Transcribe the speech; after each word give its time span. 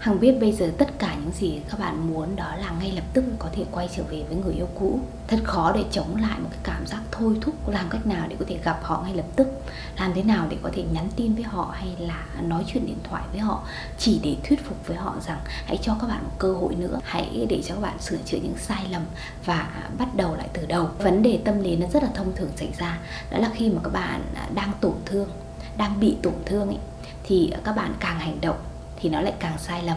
Hằng 0.00 0.20
biết 0.20 0.40
bây 0.40 0.52
giờ 0.52 0.72
tất 0.78 0.98
cả 0.98 1.14
những 1.14 1.32
gì 1.32 1.60
các 1.70 1.80
bạn 1.80 2.12
muốn 2.12 2.36
đó 2.36 2.54
là 2.60 2.70
ngay 2.80 2.92
lập 2.92 3.04
tức 3.12 3.24
có 3.38 3.48
thể 3.52 3.64
quay 3.70 3.88
trở 3.96 4.02
về 4.02 4.22
với 4.28 4.36
người 4.36 4.54
yêu 4.54 4.68
cũ. 4.74 5.00
Thật 5.28 5.40
khó 5.44 5.72
để 5.72 5.84
chống 5.90 6.16
lại 6.16 6.38
một 6.40 6.48
cái 6.50 6.60
cảm 6.62 6.86
giác 6.86 7.00
thôi 7.10 7.36
thúc 7.40 7.68
Làm 7.68 7.88
cách 7.90 8.06
nào 8.06 8.26
để 8.28 8.36
có 8.38 8.44
thể 8.48 8.58
gặp 8.64 8.80
họ 8.82 9.02
ngay 9.02 9.14
lập 9.14 9.24
tức? 9.36 9.48
Làm 9.98 10.12
thế 10.14 10.22
nào 10.22 10.46
để 10.50 10.56
có 10.62 10.70
thể 10.72 10.84
nhắn 10.92 11.08
tin 11.16 11.34
với 11.34 11.42
họ 11.42 11.74
hay 11.74 11.96
là 11.98 12.26
nói 12.42 12.64
chuyện 12.66 12.86
điện 12.86 12.98
thoại 13.04 13.22
với 13.32 13.40
họ? 13.40 13.62
Chỉ 13.98 14.20
để 14.22 14.36
thuyết 14.44 14.64
phục 14.64 14.86
với 14.86 14.96
họ 14.96 15.14
rằng 15.26 15.38
hãy 15.66 15.78
cho 15.82 15.96
các 16.00 16.06
bạn 16.06 16.22
một 16.24 16.34
cơ 16.38 16.52
hội 16.52 16.74
nữa 16.74 17.00
Hãy 17.04 17.46
để 17.48 17.62
cho 17.64 17.74
các 17.74 17.80
bạn 17.80 18.00
sửa 18.00 18.18
chữa 18.24 18.38
những 18.42 18.56
sai 18.58 18.86
lầm 18.90 19.02
và 19.44 19.88
bắt 19.98 20.08
đầu 20.14 20.36
lại 20.36 20.48
từ 20.52 20.66
đầu. 20.66 20.88
Vấn 20.98 21.22
đề 21.22 21.40
tâm 21.44 21.62
lý 21.62 21.76
nó 21.76 21.86
rất 21.92 22.02
là 22.02 22.08
thông 22.14 22.32
thường 22.36 22.50
xảy 22.56 22.68
ra 22.78 22.98
Đó 23.30 23.38
là 23.38 23.50
khi 23.54 23.68
mà 23.68 23.80
các 23.84 23.92
bạn 23.92 24.22
đang 24.54 24.72
tổn 24.80 24.94
thương, 25.06 25.28
đang 25.76 26.00
bị 26.00 26.16
tổn 26.22 26.34
thương 26.46 26.68
ấy 26.68 26.78
Thì 27.24 27.52
các 27.64 27.76
bạn 27.76 27.94
càng 28.00 28.18
hành 28.18 28.40
động 28.40 28.56
thì 29.00 29.08
nó 29.08 29.20
lại 29.20 29.34
càng 29.38 29.58
sai 29.58 29.82
lầm. 29.82 29.96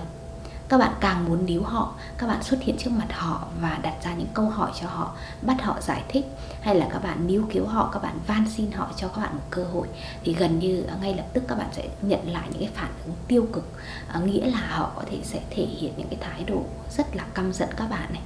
Các 0.70 0.78
bạn 0.78 0.94
càng 1.00 1.26
muốn 1.26 1.46
níu 1.46 1.64
họ, 1.64 1.94
các 2.18 2.28
bạn 2.28 2.44
xuất 2.44 2.62
hiện 2.62 2.78
trước 2.78 2.92
mặt 2.92 3.08
họ 3.12 3.48
và 3.62 3.80
đặt 3.82 3.94
ra 4.04 4.14
những 4.14 4.28
câu 4.34 4.50
hỏi 4.50 4.72
cho 4.82 4.88
họ, 4.88 5.16
bắt 5.42 5.62
họ 5.62 5.82
giải 5.82 6.04
thích, 6.10 6.26
hay 6.62 6.76
là 6.76 6.88
các 6.92 7.04
bạn 7.04 7.28
níu 7.28 7.46
cứu 7.52 7.66
họ, 7.66 7.90
các 7.94 8.04
bạn 8.04 8.20
van 8.28 8.46
xin 8.50 8.72
họ 8.72 8.90
cho 8.98 9.08
các 9.08 9.22
bạn 9.22 9.36
một 9.36 9.44
cơ 9.50 9.64
hội, 9.64 9.88
thì 10.24 10.34
gần 10.34 10.60
như 10.60 10.84
à, 10.84 10.96
ngay 11.02 11.14
lập 11.14 11.26
tức 11.34 11.44
các 11.48 11.58
bạn 11.58 11.68
sẽ 11.72 11.88
nhận 12.02 12.34
lại 12.34 12.44
những 12.52 12.60
cái 12.60 12.70
phản 12.74 12.92
ứng 13.06 13.16
tiêu 13.28 13.48
cực. 13.54 13.72
À, 14.08 14.20
nghĩa 14.20 14.46
là 14.46 14.68
họ 14.70 14.92
có 14.96 15.04
thể 15.12 15.18
sẽ 15.24 15.40
thể 15.50 15.66
hiện 15.66 15.94
những 15.98 16.08
cái 16.08 16.20
thái 16.22 16.44
độ 16.44 16.62
rất 16.98 17.16
là 17.16 17.24
căm 17.34 17.54
giận 17.54 17.70
các 17.78 17.90
bạn 17.90 18.14
này 18.14 18.22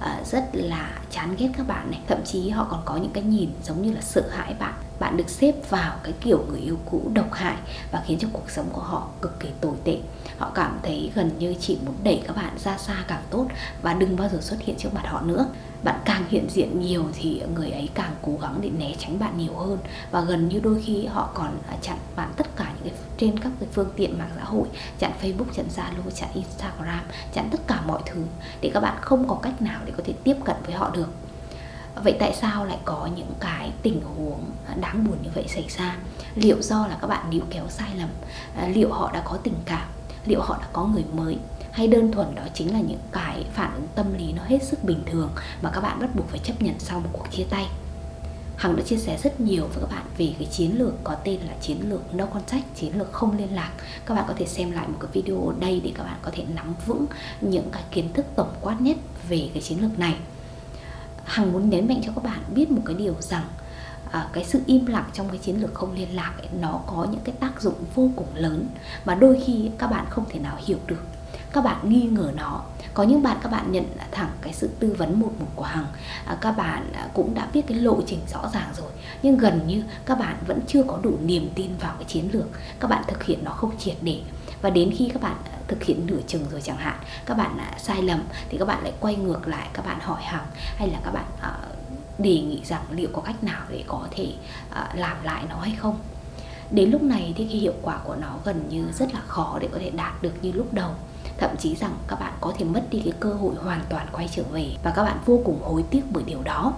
à, 0.00 0.20
rất 0.24 0.44
là 0.52 0.90
chán 1.10 1.34
ghét 1.38 1.48
các 1.56 1.66
bạn 1.66 1.90
này. 1.90 2.00
Thậm 2.08 2.18
chí 2.24 2.50
họ 2.50 2.66
còn 2.70 2.82
có 2.84 2.96
những 2.96 3.12
cái 3.12 3.22
nhìn 3.22 3.50
giống 3.64 3.82
như 3.82 3.92
là 3.92 4.00
sợ 4.00 4.22
hãi 4.30 4.54
bạn 4.54 4.74
bạn 5.00 5.16
được 5.16 5.28
xếp 5.28 5.54
vào 5.70 5.98
cái 6.02 6.12
kiểu 6.20 6.44
người 6.50 6.60
yêu 6.60 6.78
cũ 6.90 7.10
độc 7.14 7.32
hại 7.32 7.56
và 7.92 8.02
khiến 8.06 8.18
cho 8.18 8.28
cuộc 8.32 8.50
sống 8.50 8.68
của 8.72 8.82
họ 8.82 9.08
cực 9.22 9.40
kỳ 9.40 9.48
tồi 9.60 9.74
tệ. 9.84 9.98
Họ 10.38 10.50
cảm 10.54 10.78
thấy 10.82 11.12
gần 11.14 11.30
như 11.38 11.54
chỉ 11.60 11.78
muốn 11.86 11.94
đẩy 12.04 12.22
các 12.26 12.36
bạn 12.36 12.58
ra 12.58 12.78
xa 12.78 13.04
càng 13.08 13.22
tốt 13.30 13.46
và 13.82 13.94
đừng 13.94 14.16
bao 14.16 14.28
giờ 14.28 14.38
xuất 14.40 14.60
hiện 14.60 14.76
trước 14.78 14.94
mặt 14.94 15.02
họ 15.06 15.20
nữa. 15.20 15.46
Bạn 15.82 16.00
càng 16.04 16.24
hiện 16.28 16.46
diện 16.50 16.80
nhiều 16.80 17.04
thì 17.14 17.42
người 17.54 17.70
ấy 17.70 17.88
càng 17.94 18.14
cố 18.22 18.38
gắng 18.42 18.58
để 18.60 18.70
né 18.70 18.94
tránh 18.98 19.18
bạn 19.18 19.38
nhiều 19.38 19.54
hơn 19.54 19.78
và 20.10 20.20
gần 20.20 20.48
như 20.48 20.60
đôi 20.60 20.82
khi 20.84 21.06
họ 21.06 21.30
còn 21.34 21.58
chặn 21.82 21.98
bạn 22.16 22.32
tất 22.36 22.56
cả 22.56 22.72
những 22.74 22.94
cái 22.94 23.02
trên 23.18 23.38
các 23.38 23.52
cái 23.60 23.68
phương 23.72 23.90
tiện 23.96 24.18
mạng 24.18 24.30
xã 24.36 24.44
hội, 24.44 24.68
chặn 24.98 25.12
Facebook, 25.22 25.52
chặn 25.56 25.66
Zalo, 25.76 26.10
chặn 26.14 26.28
Instagram, 26.34 27.00
chặn 27.34 27.48
tất 27.50 27.60
cả 27.66 27.80
mọi 27.86 28.02
thứ 28.06 28.22
để 28.60 28.70
các 28.74 28.80
bạn 28.80 28.98
không 29.00 29.28
có 29.28 29.38
cách 29.42 29.62
nào 29.62 29.80
để 29.84 29.92
có 29.96 30.02
thể 30.06 30.12
tiếp 30.24 30.36
cận 30.44 30.56
với 30.66 30.74
họ 30.74 30.90
được 30.94 31.08
vậy 31.94 32.16
tại 32.18 32.34
sao 32.40 32.64
lại 32.64 32.78
có 32.84 33.08
những 33.16 33.32
cái 33.40 33.72
tình 33.82 34.00
huống 34.00 34.44
à, 34.66 34.74
đáng 34.80 35.04
buồn 35.04 35.16
như 35.22 35.30
vậy 35.34 35.44
xảy 35.48 35.66
ra? 35.68 35.96
Liệu 36.34 36.62
do 36.62 36.86
là 36.86 36.98
các 37.00 37.06
bạn 37.06 37.30
níu 37.30 37.42
kéo 37.50 37.64
sai 37.68 37.88
lầm? 37.98 38.08
À, 38.56 38.68
liệu 38.68 38.92
họ 38.92 39.10
đã 39.12 39.22
có 39.24 39.36
tình 39.36 39.56
cảm? 39.64 39.88
Liệu 40.24 40.40
họ 40.40 40.58
đã 40.60 40.66
có 40.72 40.84
người 40.84 41.04
mới? 41.12 41.38
Hay 41.72 41.88
đơn 41.88 42.12
thuần 42.12 42.34
đó 42.34 42.42
chính 42.54 42.72
là 42.72 42.80
những 42.80 43.00
cái 43.12 43.44
phản 43.52 43.74
ứng 43.74 43.86
tâm 43.94 44.14
lý 44.18 44.32
nó 44.32 44.42
hết 44.46 44.62
sức 44.62 44.84
bình 44.84 45.02
thường 45.06 45.30
mà 45.62 45.70
các 45.70 45.80
bạn 45.80 46.00
bắt 46.00 46.14
buộc 46.14 46.28
phải 46.28 46.38
chấp 46.38 46.62
nhận 46.62 46.74
sau 46.78 47.00
một 47.00 47.08
cuộc 47.12 47.26
chia 47.30 47.44
tay? 47.50 47.66
Hằng 48.56 48.76
đã 48.76 48.82
chia 48.82 48.96
sẻ 48.96 49.18
rất 49.22 49.40
nhiều 49.40 49.66
với 49.66 49.80
các 49.80 49.96
bạn 49.96 50.04
về 50.18 50.34
cái 50.38 50.48
chiến 50.50 50.78
lược 50.78 50.94
có 51.04 51.14
tên 51.14 51.40
là 51.40 51.54
chiến 51.60 51.76
lược 51.88 52.14
no 52.14 52.26
contact, 52.26 52.76
chiến 52.76 52.98
lược 52.98 53.12
không 53.12 53.38
liên 53.38 53.54
lạc. 53.54 53.70
Các 54.06 54.14
bạn 54.14 54.24
có 54.28 54.34
thể 54.36 54.46
xem 54.46 54.70
lại 54.70 54.88
một 54.88 54.98
cái 55.00 55.10
video 55.12 55.46
ở 55.46 55.54
đây 55.60 55.80
để 55.84 55.92
các 55.94 56.04
bạn 56.04 56.18
có 56.22 56.30
thể 56.34 56.44
nắm 56.54 56.74
vững 56.86 57.06
những 57.40 57.68
cái 57.72 57.82
kiến 57.90 58.12
thức 58.12 58.26
tổng 58.36 58.54
quát 58.60 58.80
nhất 58.80 58.96
về 59.28 59.50
cái 59.54 59.62
chiến 59.62 59.82
lược 59.82 59.98
này. 59.98 60.16
Hằng 61.30 61.52
muốn 61.52 61.70
nhấn 61.70 61.88
mạnh 61.88 62.00
cho 62.06 62.12
các 62.14 62.24
bạn 62.24 62.40
biết 62.54 62.70
một 62.70 62.82
cái 62.84 62.96
điều 62.96 63.14
rằng 63.20 63.44
à, 64.10 64.28
cái 64.32 64.44
sự 64.44 64.60
im 64.66 64.86
lặng 64.86 65.10
trong 65.12 65.28
cái 65.28 65.38
chiến 65.38 65.60
lược 65.60 65.74
không 65.74 65.92
liên 65.92 66.16
lạc 66.16 66.34
ấy, 66.38 66.48
nó 66.60 66.80
có 66.86 67.06
những 67.10 67.20
cái 67.24 67.34
tác 67.40 67.62
dụng 67.62 67.74
vô 67.94 68.10
cùng 68.16 68.26
lớn 68.34 68.66
mà 69.04 69.14
đôi 69.14 69.42
khi 69.46 69.70
các 69.78 69.86
bạn 69.86 70.06
không 70.10 70.24
thể 70.28 70.38
nào 70.38 70.56
hiểu 70.66 70.78
được. 70.86 71.02
Các 71.52 71.64
bạn 71.64 71.88
nghi 71.88 72.02
ngờ 72.02 72.32
nó. 72.36 72.62
Có 72.94 73.02
những 73.02 73.22
bạn 73.22 73.38
các 73.42 73.52
bạn 73.52 73.72
nhận 73.72 73.84
thẳng 74.10 74.30
cái 74.40 74.52
sự 74.52 74.70
tư 74.78 74.94
vấn 74.98 75.20
một 75.20 75.32
một 75.40 75.46
của 75.54 75.64
hằng. 75.64 75.86
À, 76.24 76.38
các 76.40 76.52
bạn 76.52 76.92
à, 76.92 77.08
cũng 77.14 77.34
đã 77.34 77.48
biết 77.52 77.62
cái 77.66 77.78
lộ 77.78 78.02
trình 78.06 78.20
rõ 78.32 78.50
ràng 78.54 78.68
rồi. 78.76 78.90
Nhưng 79.22 79.38
gần 79.38 79.60
như 79.66 79.82
các 80.06 80.18
bạn 80.18 80.36
vẫn 80.46 80.60
chưa 80.66 80.82
có 80.82 80.98
đủ 81.02 81.18
niềm 81.24 81.50
tin 81.54 81.70
vào 81.80 81.94
cái 81.94 82.04
chiến 82.04 82.28
lược. 82.32 82.46
Các 82.80 82.88
bạn 82.88 83.04
thực 83.08 83.24
hiện 83.24 83.44
nó 83.44 83.50
không 83.50 83.78
triệt 83.78 83.96
để. 84.02 84.20
Và 84.62 84.70
đến 84.70 84.94
khi 84.96 85.10
các 85.12 85.22
bạn 85.22 85.36
à, 85.52 85.58
thực 85.70 85.84
hiện 85.84 86.06
nửa 86.06 86.20
chừng 86.26 86.44
rồi 86.50 86.60
chẳng 86.60 86.76
hạn. 86.76 86.98
Các 87.26 87.36
bạn 87.36 87.58
à, 87.58 87.78
sai 87.78 88.02
lầm 88.02 88.22
thì 88.48 88.58
các 88.58 88.64
bạn 88.64 88.82
lại 88.82 88.92
quay 89.00 89.16
ngược 89.16 89.48
lại 89.48 89.68
các 89.72 89.86
bạn 89.86 90.00
hỏi 90.00 90.22
hằng 90.22 90.46
hay 90.76 90.88
là 90.88 90.98
các 91.04 91.10
bạn 91.10 91.24
uh, 91.38 92.20
đề 92.20 92.40
nghị 92.40 92.60
rằng 92.64 92.82
liệu 92.90 93.08
có 93.12 93.22
cách 93.22 93.44
nào 93.44 93.62
để 93.68 93.84
có 93.86 94.06
thể 94.10 94.32
uh, 94.70 94.98
làm 94.98 95.24
lại 95.24 95.44
nó 95.48 95.56
hay 95.60 95.74
không. 95.78 95.98
Đến 96.70 96.90
lúc 96.90 97.02
này 97.02 97.34
thì 97.36 97.44
cái 97.44 97.56
hiệu 97.56 97.74
quả 97.82 97.98
của 98.04 98.16
nó 98.16 98.34
gần 98.44 98.68
như 98.68 98.92
rất 98.98 99.14
là 99.14 99.20
khó 99.26 99.58
để 99.60 99.68
có 99.72 99.78
thể 99.78 99.90
đạt 99.90 100.22
được 100.22 100.32
như 100.42 100.52
lúc 100.52 100.74
đầu. 100.74 100.90
Thậm 101.38 101.50
chí 101.58 101.76
rằng 101.76 101.94
các 102.08 102.20
bạn 102.20 102.32
có 102.40 102.52
thể 102.58 102.64
mất 102.64 102.82
đi 102.90 103.02
cái 103.04 103.12
cơ 103.20 103.32
hội 103.32 103.54
hoàn 103.54 103.80
toàn 103.88 104.06
quay 104.12 104.28
trở 104.32 104.42
về 104.42 104.66
và 104.82 104.92
các 104.96 105.04
bạn 105.04 105.18
vô 105.24 105.40
cùng 105.44 105.62
hối 105.62 105.84
tiếc 105.90 106.02
bởi 106.10 106.24
điều 106.24 106.42
đó. 106.42 106.74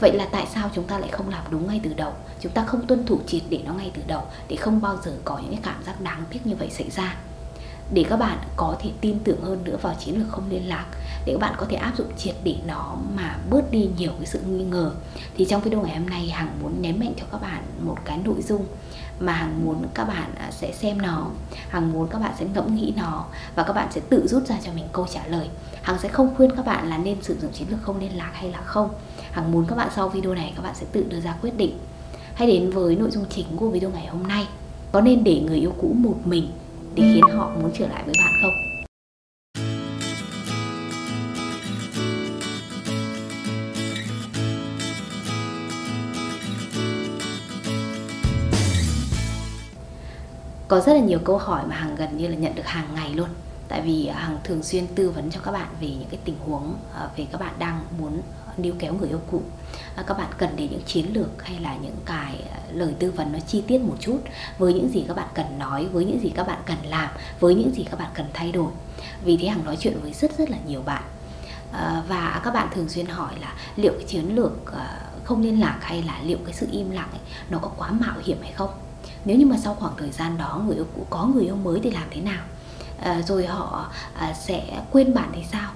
Vậy 0.00 0.12
là 0.12 0.28
tại 0.32 0.46
sao 0.54 0.70
chúng 0.74 0.84
ta 0.84 0.98
lại 0.98 1.08
không 1.12 1.28
làm 1.28 1.42
đúng 1.50 1.68
ngay 1.68 1.80
từ 1.84 1.94
đầu? 1.94 2.12
Chúng 2.40 2.52
ta 2.52 2.64
không 2.64 2.86
tuân 2.86 3.06
thủ 3.06 3.20
triệt 3.26 3.42
để 3.48 3.60
nó 3.64 3.72
ngay 3.72 3.90
từ 3.94 4.02
đầu 4.06 4.22
để 4.48 4.56
không 4.56 4.80
bao 4.80 4.98
giờ 5.04 5.12
có 5.24 5.38
những 5.38 5.50
cái 5.50 5.60
cảm 5.62 5.84
giác 5.84 6.00
đáng 6.00 6.24
tiếc 6.30 6.46
như 6.46 6.56
vậy 6.56 6.70
xảy 6.70 6.90
ra 6.90 7.16
để 7.94 8.04
các 8.08 8.16
bạn 8.16 8.38
có 8.56 8.76
thể 8.80 8.90
tin 9.00 9.18
tưởng 9.24 9.42
hơn 9.42 9.64
nữa 9.64 9.76
vào 9.82 9.94
chiến 9.98 10.18
lược 10.18 10.28
không 10.30 10.50
liên 10.50 10.68
lạc, 10.68 10.86
để 11.26 11.32
các 11.32 11.40
bạn 11.40 11.54
có 11.56 11.66
thể 11.68 11.76
áp 11.76 11.92
dụng 11.96 12.06
triệt 12.16 12.34
để 12.44 12.56
nó 12.66 12.96
mà 13.16 13.36
bớt 13.50 13.70
đi 13.70 13.88
nhiều 13.98 14.10
cái 14.18 14.26
sự 14.26 14.40
nghi 14.40 14.64
ngờ. 14.64 14.92
Thì 15.36 15.44
trong 15.44 15.62
video 15.62 15.82
ngày 15.82 15.96
hôm 15.96 16.08
nay, 16.08 16.28
hằng 16.28 16.58
muốn 16.62 16.82
nhấn 16.82 17.00
mạnh 17.00 17.12
cho 17.20 17.26
các 17.32 17.42
bạn 17.42 17.62
một 17.80 17.96
cái 18.04 18.18
nội 18.24 18.42
dung 18.42 18.66
mà 19.20 19.32
hằng 19.32 19.64
muốn 19.64 19.86
các 19.94 20.04
bạn 20.04 20.34
à, 20.36 20.50
sẽ 20.50 20.72
xem 20.72 21.02
nó, 21.02 21.26
hằng 21.68 21.92
muốn 21.92 22.08
các 22.08 22.18
bạn 22.18 22.32
sẽ 22.38 22.46
ngẫm 22.54 22.74
nghĩ 22.74 22.92
nó 22.96 23.24
và 23.54 23.62
các 23.62 23.72
bạn 23.72 23.88
sẽ 23.92 24.00
tự 24.08 24.26
rút 24.26 24.46
ra 24.46 24.56
cho 24.64 24.72
mình 24.72 24.84
câu 24.92 25.06
trả 25.12 25.26
lời. 25.26 25.48
Hằng 25.82 25.98
sẽ 25.98 26.08
không 26.08 26.34
khuyên 26.36 26.56
các 26.56 26.66
bạn 26.66 26.88
là 26.88 26.98
nên 26.98 27.22
sử 27.22 27.36
dụng 27.40 27.52
chiến 27.52 27.68
lược 27.70 27.82
không 27.82 28.00
liên 28.00 28.16
lạc 28.16 28.30
hay 28.34 28.50
là 28.50 28.60
không. 28.60 28.88
Hằng 29.30 29.52
muốn 29.52 29.66
các 29.66 29.76
bạn 29.76 29.88
sau 29.96 30.08
video 30.08 30.34
này, 30.34 30.52
các 30.56 30.62
bạn 30.62 30.74
sẽ 30.74 30.86
tự 30.92 31.04
đưa 31.08 31.20
ra 31.20 31.34
quyết 31.42 31.56
định. 31.56 31.78
Hãy 32.34 32.48
đến 32.48 32.70
với 32.70 32.96
nội 32.96 33.10
dung 33.10 33.24
chính 33.30 33.56
của 33.56 33.68
video 33.68 33.90
ngày 33.90 34.06
hôm 34.06 34.22
nay. 34.22 34.46
Có 34.92 35.00
nên 35.00 35.24
để 35.24 35.40
người 35.40 35.58
yêu 35.58 35.72
cũ 35.80 35.92
một 35.98 36.16
mình 36.24 36.50
để 36.94 37.02
khiến 37.12 37.24
họ 37.36 37.50
muốn 37.62 37.70
trở 37.74 37.88
lại 37.88 38.02
với 38.04 38.14
bạn 38.18 38.32
không? 38.42 38.52
Có 50.68 50.80
rất 50.80 50.92
là 50.92 51.00
nhiều 51.00 51.18
câu 51.24 51.38
hỏi 51.38 51.62
mà 51.68 51.76
hàng 51.76 51.94
gần 51.96 52.16
như 52.16 52.28
là 52.28 52.36
nhận 52.36 52.54
được 52.54 52.66
hàng 52.66 52.86
ngày 52.94 53.14
luôn 53.14 53.28
tại 53.68 53.82
vì 53.82 54.06
à, 54.06 54.18
hằng 54.18 54.38
thường 54.44 54.62
xuyên 54.62 54.86
tư 54.86 55.10
vấn 55.10 55.30
cho 55.30 55.40
các 55.40 55.52
bạn 55.52 55.68
về 55.80 55.88
những 55.88 56.08
cái 56.10 56.20
tình 56.24 56.36
huống 56.46 56.74
à, 56.94 57.08
về 57.16 57.26
các 57.32 57.40
bạn 57.40 57.54
đang 57.58 57.84
muốn 57.98 58.22
níu 58.56 58.74
kéo 58.78 58.94
người 58.94 59.08
yêu 59.08 59.20
cũ. 59.30 59.42
À, 59.96 60.04
các 60.06 60.18
bạn 60.18 60.28
cần 60.38 60.56
đến 60.56 60.70
những 60.70 60.82
chiến 60.86 61.06
lược 61.12 61.44
hay 61.44 61.60
là 61.60 61.76
những 61.76 61.96
cái 62.04 62.40
lời 62.72 62.94
tư 62.98 63.10
vấn 63.10 63.32
nó 63.32 63.38
chi 63.38 63.62
tiết 63.66 63.78
một 63.78 63.96
chút 64.00 64.18
với 64.58 64.74
những 64.74 64.88
gì 64.88 65.04
các 65.08 65.16
bạn 65.16 65.28
cần 65.34 65.58
nói 65.58 65.86
với 65.86 66.04
những 66.04 66.20
gì 66.20 66.32
các 66.34 66.46
bạn 66.46 66.62
cần 66.66 66.78
làm 66.84 67.08
với 67.40 67.54
những 67.54 67.74
gì 67.74 67.84
các 67.90 67.98
bạn 67.98 68.10
cần 68.14 68.26
thay 68.32 68.52
đổi. 68.52 68.70
Vì 69.24 69.36
thế 69.36 69.48
hằng 69.48 69.64
nói 69.64 69.76
chuyện 69.80 69.98
với 70.02 70.12
rất 70.12 70.38
rất 70.38 70.50
là 70.50 70.56
nhiều 70.66 70.82
bạn. 70.82 71.02
Và 72.08 72.40
các 72.44 72.54
bạn 72.54 72.68
thường 72.74 72.88
xuyên 72.88 73.06
hỏi 73.06 73.32
là 73.40 73.54
liệu 73.76 73.92
cái 73.92 74.04
chiến 74.08 74.34
lược 74.34 74.52
không 75.24 75.42
liên 75.42 75.60
lạc 75.60 75.78
hay 75.80 76.02
là 76.02 76.20
liệu 76.24 76.38
cái 76.44 76.54
sự 76.54 76.68
im 76.72 76.90
lặng 76.90 77.08
ấy, 77.10 77.20
nó 77.50 77.58
có 77.58 77.70
quá 77.76 77.90
mạo 77.90 78.14
hiểm 78.24 78.38
hay 78.42 78.52
không? 78.52 78.70
Nếu 79.24 79.36
như 79.36 79.46
mà 79.46 79.56
sau 79.56 79.74
khoảng 79.74 79.94
thời 79.98 80.10
gian 80.10 80.38
đó 80.38 80.62
người 80.66 80.76
yêu 80.76 80.86
cũ 80.94 81.06
có 81.10 81.26
người 81.26 81.44
yêu 81.44 81.56
mới 81.56 81.80
thì 81.82 81.90
làm 81.90 82.04
thế 82.10 82.20
nào? 82.20 82.42
À, 83.04 83.22
rồi 83.26 83.46
họ 83.46 83.86
à, 84.14 84.32
sẽ 84.32 84.82
quên 84.92 85.14
bạn 85.14 85.30
thì 85.34 85.42
sao? 85.52 85.70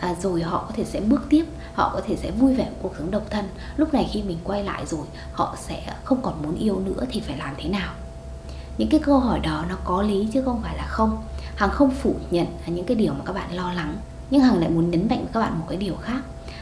À, 0.00 0.14
rồi 0.22 0.42
họ 0.42 0.64
có 0.68 0.74
thể 0.76 0.84
sẽ 0.84 1.00
bước 1.00 1.22
tiếp 1.28 1.44
họ 1.74 1.90
có 1.94 2.00
thể 2.06 2.16
sẽ 2.16 2.30
vui 2.30 2.54
vẻ 2.54 2.68
cuộc 2.82 2.92
sống 2.98 3.10
độc 3.10 3.22
thân. 3.30 3.48
Lúc 3.76 3.94
này 3.94 4.08
khi 4.12 4.22
mình 4.22 4.38
quay 4.44 4.64
lại 4.64 4.86
rồi 4.86 5.06
họ 5.32 5.56
sẽ 5.58 5.94
không 6.04 6.22
còn 6.22 6.42
muốn 6.42 6.54
yêu 6.54 6.80
nữa 6.80 7.04
thì 7.10 7.20
phải 7.20 7.36
làm 7.38 7.54
thế 7.58 7.68
nào? 7.68 7.92
Những 8.78 8.88
cái 8.88 9.00
câu 9.00 9.18
hỏi 9.18 9.40
đó 9.40 9.64
nó 9.68 9.76
có 9.84 10.02
lý 10.02 10.28
chứ 10.32 10.42
không 10.42 10.60
phải 10.62 10.76
là 10.76 10.86
không. 10.86 11.22
Hằng 11.56 11.70
không 11.70 11.90
phủ 11.90 12.14
nhận 12.30 12.46
những 12.66 12.86
cái 12.86 12.96
điều 12.96 13.12
mà 13.12 13.20
các 13.26 13.32
bạn 13.32 13.56
lo 13.56 13.72
lắng 13.72 13.96
nhưng 14.30 14.42
hằng 14.42 14.58
lại 14.58 14.70
muốn 14.70 14.90
nhấn 14.90 15.06
mạnh 15.10 15.18
với 15.18 15.28
các 15.32 15.40
bạn 15.40 15.58
một 15.58 15.66
cái 15.68 15.78
điều 15.78 15.94
khác. 16.02 16.20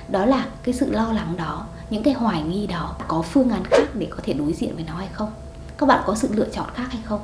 Đó 0.09 0.25
là 0.25 0.47
cái 0.63 0.75
sự 0.75 0.91
lo 0.91 1.13
lắng 1.13 1.35
đó 1.37 1.67
những 1.91 2.03
cái 2.03 2.15
hoài 2.15 2.43
nghi 2.43 2.67
đó 2.67 2.97
có 3.09 3.23
phương 3.23 3.51
án 3.51 3.65
khác 3.65 3.85
để 3.95 4.07
có 4.11 4.19
thể 4.23 4.33
đối 4.33 4.53
diện 4.53 4.75
với 4.75 4.85
nó 4.85 4.95
hay 4.95 5.09
không? 5.13 5.31
Các 5.79 5.87
bạn 5.87 6.03
có 6.07 6.15
sự 6.15 6.29
lựa 6.33 6.49
chọn 6.53 6.67
khác 6.75 6.87
hay 6.91 7.03
không? 7.05 7.21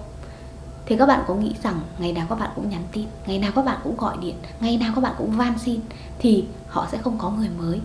Thì 0.86 0.96
các 0.96 1.06
bạn 1.06 1.24
có 1.26 1.34
nghĩ 1.34 1.54
rằng 1.62 1.80
ngày 1.98 2.12
nào 2.12 2.26
các 2.28 2.38
bạn 2.38 2.50
cũng 2.54 2.68
nhắn 2.68 2.82
tin, 2.92 3.06
ngày 3.26 3.38
nào 3.38 3.52
các 3.54 3.64
bạn 3.64 3.78
cũng 3.84 3.96
gọi 3.96 4.16
điện, 4.20 4.36
ngày 4.60 4.76
nào 4.76 4.92
các 4.94 5.00
bạn 5.00 5.14
cũng 5.18 5.30
van 5.30 5.58
xin 5.58 5.80
thì 6.18 6.44
họ 6.68 6.86
sẽ 6.92 6.98
không 6.98 7.18
có 7.18 7.30
người 7.30 7.48
mới? 7.48 7.80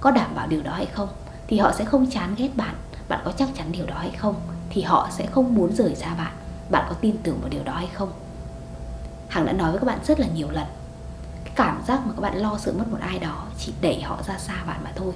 Có 0.00 0.10
đảm 0.10 0.34
bảo 0.34 0.46
điều 0.46 0.62
đó 0.62 0.72
hay 0.72 0.86
không? 0.86 1.08
Thì 1.46 1.58
họ 1.58 1.72
sẽ 1.72 1.84
không 1.84 2.10
chán 2.10 2.34
ghét 2.36 2.50
bạn. 2.56 2.74
Bạn 3.08 3.20
có 3.24 3.32
chắc 3.32 3.48
chắn 3.54 3.72
điều 3.72 3.86
đó 3.86 3.94
hay 3.98 4.10
không? 4.10 4.34
Thì 4.70 4.82
họ 4.82 5.08
sẽ 5.10 5.26
không 5.26 5.54
muốn 5.54 5.72
rời 5.72 5.94
xa 5.94 6.14
bạn. 6.14 6.32
Bạn 6.70 6.86
có 6.88 6.94
tin 6.94 7.16
tưởng 7.22 7.38
vào 7.40 7.48
điều 7.48 7.64
đó 7.64 7.72
hay 7.72 7.88
không? 7.92 8.12
Hằng 9.28 9.46
đã 9.46 9.52
nói 9.52 9.70
với 9.70 9.80
các 9.80 9.86
bạn 9.86 9.98
rất 10.04 10.20
là 10.20 10.26
nhiều 10.34 10.50
lần. 10.50 10.66
Cái 11.44 11.52
cảm 11.56 11.82
giác 11.86 12.06
mà 12.06 12.12
các 12.16 12.20
bạn 12.20 12.36
lo 12.36 12.58
sợ 12.58 12.72
mất 12.78 12.84
một 12.90 12.98
ai 13.00 13.18
đó 13.18 13.44
chỉ 13.58 13.72
đẩy 13.80 14.02
họ 14.02 14.18
ra 14.26 14.38
xa 14.38 14.64
bạn 14.66 14.80
mà 14.84 14.92
thôi. 14.96 15.12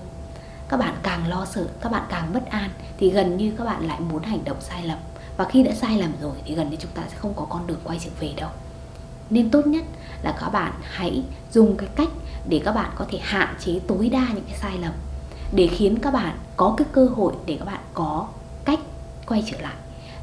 Các 0.68 0.76
bạn 0.76 0.94
càng 1.02 1.28
lo 1.28 1.44
sợ, 1.44 1.66
các 1.80 1.92
bạn 1.92 2.02
càng 2.08 2.32
bất 2.32 2.46
an 2.46 2.70
thì 2.98 3.10
gần 3.10 3.36
như 3.36 3.54
các 3.58 3.64
bạn 3.64 3.88
lại 3.88 4.00
muốn 4.00 4.22
hành 4.22 4.44
động 4.44 4.60
sai 4.60 4.82
lầm 4.82 4.98
và 5.40 5.46
khi 5.48 5.62
đã 5.62 5.75
sai 5.75 5.98
lầm 5.98 6.12
rồi 6.22 6.32
thì 6.44 6.54
gần 6.54 6.70
như 6.70 6.76
chúng 6.81 6.90
ta 6.94 7.02
sẽ 7.08 7.16
không 7.16 7.34
có 7.37 7.46
con 7.50 7.66
đường 7.66 7.81
quay 7.84 7.98
trở 8.04 8.10
về 8.20 8.32
đâu. 8.37 8.50
Nên 9.31 9.50
tốt 9.50 9.66
nhất 9.66 9.84
là 10.22 10.37
các 10.40 10.48
bạn 10.48 10.72
hãy 10.82 11.22
dùng 11.52 11.76
cái 11.76 11.88
cách 11.96 12.08
để 12.48 12.60
các 12.64 12.72
bạn 12.72 12.90
có 12.96 13.06
thể 13.10 13.19
hạn 13.22 13.54
chế 13.60 13.81
tối 13.87 14.08
đa 14.08 14.26
những 14.34 14.44
cái 14.44 14.58
sai 14.58 14.78
lầm, 14.78 14.92
để 15.52 15.66
khiến 15.66 15.98
các 15.98 16.12
bạn 16.14 16.38
có 16.56 16.75
cái 16.76 16.87
cơ 16.92 17.06
hội 17.06 17.32
để 17.46 17.56
các 17.58 17.64
bạn 17.64 17.81
có 17.94 18.28
cách 18.64 18.78
quay 19.26 19.44
trở 19.50 19.60
lại, 19.60 19.75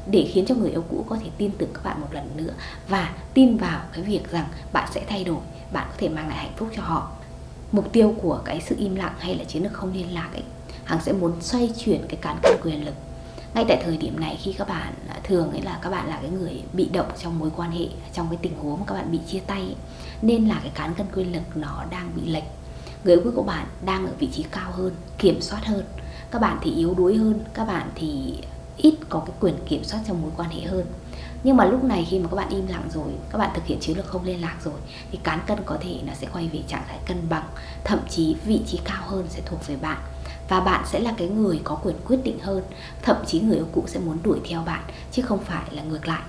để 0.06 0.30
khiến 0.32 0.46
cho 0.46 0.54
người 0.54 0.70
yêu 0.70 0.84
cũ 0.90 1.04
có 1.08 1.16
thể 1.22 1.30
tin 1.38 1.50
tưởng 1.58 1.70
các 1.74 1.84
bạn 1.84 2.00
một 2.00 2.08
lần 2.12 2.30
nữa 2.36 2.52
và 2.88 3.14
tin 3.34 3.56
vào 3.56 3.80
cái 3.92 4.04
việc 4.04 4.30
rằng 4.30 4.46
bạn 4.72 4.88
sẽ 4.94 5.04
thay 5.08 5.24
đổi, 5.24 5.40
bạn 5.72 5.86
có 5.90 5.94
thể 5.98 6.08
mang 6.08 6.28
lại 6.28 6.38
hạnh 6.38 6.54
phúc 6.56 6.68
cho 6.76 6.82
họ. 6.82 7.10
Mục 7.72 7.92
tiêu 7.92 8.14
của 8.22 8.40
cái 8.44 8.60
sự 8.60 8.76
im 8.78 8.94
lặng 8.94 9.14
hay 9.18 9.34
là 9.34 9.44
chiến 9.44 9.62
lược 9.62 9.72
không 9.72 9.92
liên 9.92 10.14
lạc 10.14 10.28
ấy 10.32 10.42
hằng 10.84 11.00
sẽ 11.02 11.12
muốn 11.12 11.32
xoay 11.40 11.72
chuyển 11.78 12.06
cái 12.08 12.18
cán 12.22 12.38
cân 12.42 12.56
quyền 12.62 12.84
lực 12.84 12.94
ngay 13.54 13.64
tại 13.68 13.82
thời 13.84 13.96
điểm 13.96 14.20
này 14.20 14.38
khi 14.42 14.52
các 14.52 14.68
bạn 14.68 14.94
à, 15.08 15.16
thường 15.24 15.50
ấy 15.50 15.62
là 15.62 15.78
các 15.82 15.90
bạn 15.90 16.08
là 16.08 16.18
cái 16.22 16.30
người 16.30 16.62
bị 16.72 16.88
động 16.92 17.10
trong 17.22 17.38
mối 17.38 17.50
quan 17.56 17.70
hệ 17.70 17.86
trong 18.12 18.28
cái 18.30 18.38
tình 18.42 18.58
huống 18.58 18.80
mà 18.80 18.86
các 18.86 18.94
bạn 18.94 19.12
bị 19.12 19.18
chia 19.26 19.40
tay 19.40 19.60
ấy, 19.60 19.76
nên 20.22 20.48
là 20.48 20.58
cái 20.62 20.72
cán 20.74 20.94
cân 20.94 21.06
quyền 21.14 21.32
lực 21.32 21.42
nó 21.54 21.84
đang 21.90 22.10
bị 22.16 22.30
lệch. 22.30 22.44
Người 23.04 23.16
yêu 23.16 23.32
của 23.36 23.42
bạn 23.42 23.66
đang 23.84 24.06
ở 24.06 24.12
vị 24.18 24.28
trí 24.32 24.42
cao 24.42 24.72
hơn 24.72 24.92
kiểm 25.18 25.40
soát 25.40 25.64
hơn. 25.64 25.84
Các 26.30 26.38
bạn 26.38 26.58
thì 26.62 26.70
yếu 26.70 26.94
đuối 26.94 27.16
hơn 27.16 27.40
các 27.54 27.64
bạn 27.64 27.90
thì 27.94 28.38
ít 28.76 28.94
có 29.08 29.20
cái 29.26 29.36
quyền 29.40 29.54
kiểm 29.68 29.84
soát 29.84 30.00
trong 30.06 30.22
mối 30.22 30.30
quan 30.36 30.50
hệ 30.50 30.60
hơn. 30.60 30.86
Nhưng 31.44 31.56
mà 31.56 31.64
lúc 31.64 31.84
này 31.84 32.06
khi 32.10 32.18
mà 32.18 32.28
các 32.28 32.36
bạn 32.36 32.48
im 32.50 32.66
lặng 32.66 32.88
rồi 32.94 33.12
các 33.30 33.38
bạn 33.38 33.50
thực 33.54 33.66
hiện 33.66 33.78
chiến 33.80 33.96
lược 33.96 34.06
không 34.06 34.24
liên 34.24 34.40
lạc 34.40 34.56
rồi 34.64 34.74
thì 35.12 35.18
cán 35.22 35.40
cân 35.46 35.58
có 35.64 35.78
thể 35.80 36.00
nó 36.06 36.12
sẽ 36.14 36.26
quay 36.32 36.48
về 36.52 36.60
trạng 36.68 36.84
thái 36.88 36.98
cân 37.06 37.28
bằng 37.28 37.48
thậm 37.84 37.98
chí 38.10 38.36
vị 38.44 38.60
trí 38.66 38.80
cao 38.84 39.02
hơn 39.06 39.26
sẽ 39.28 39.40
thuộc 39.46 39.66
về 39.66 39.76
bạn 39.76 39.98
và 40.48 40.60
bạn 40.60 40.84
sẽ 40.86 41.00
là 41.00 41.14
cái 41.16 41.28
người 41.28 41.60
có 41.64 41.74
quyền 41.74 41.96
quyết 42.06 42.18
định 42.24 42.38
hơn. 42.38 42.62
Thậm 43.02 43.16
chí 43.26 43.40
người 43.40 43.56
yêu 43.56 43.66
cũ 43.72 43.84
sẽ 43.86 44.00
muốn 44.00 44.18
đuổi 44.22 44.38
theo 44.48 44.62
bạn, 44.62 44.82
chứ 45.12 45.22
không 45.22 45.44
phải 45.44 45.64
là 45.70 45.82
ngược 45.82 46.08
lại. 46.08 46.22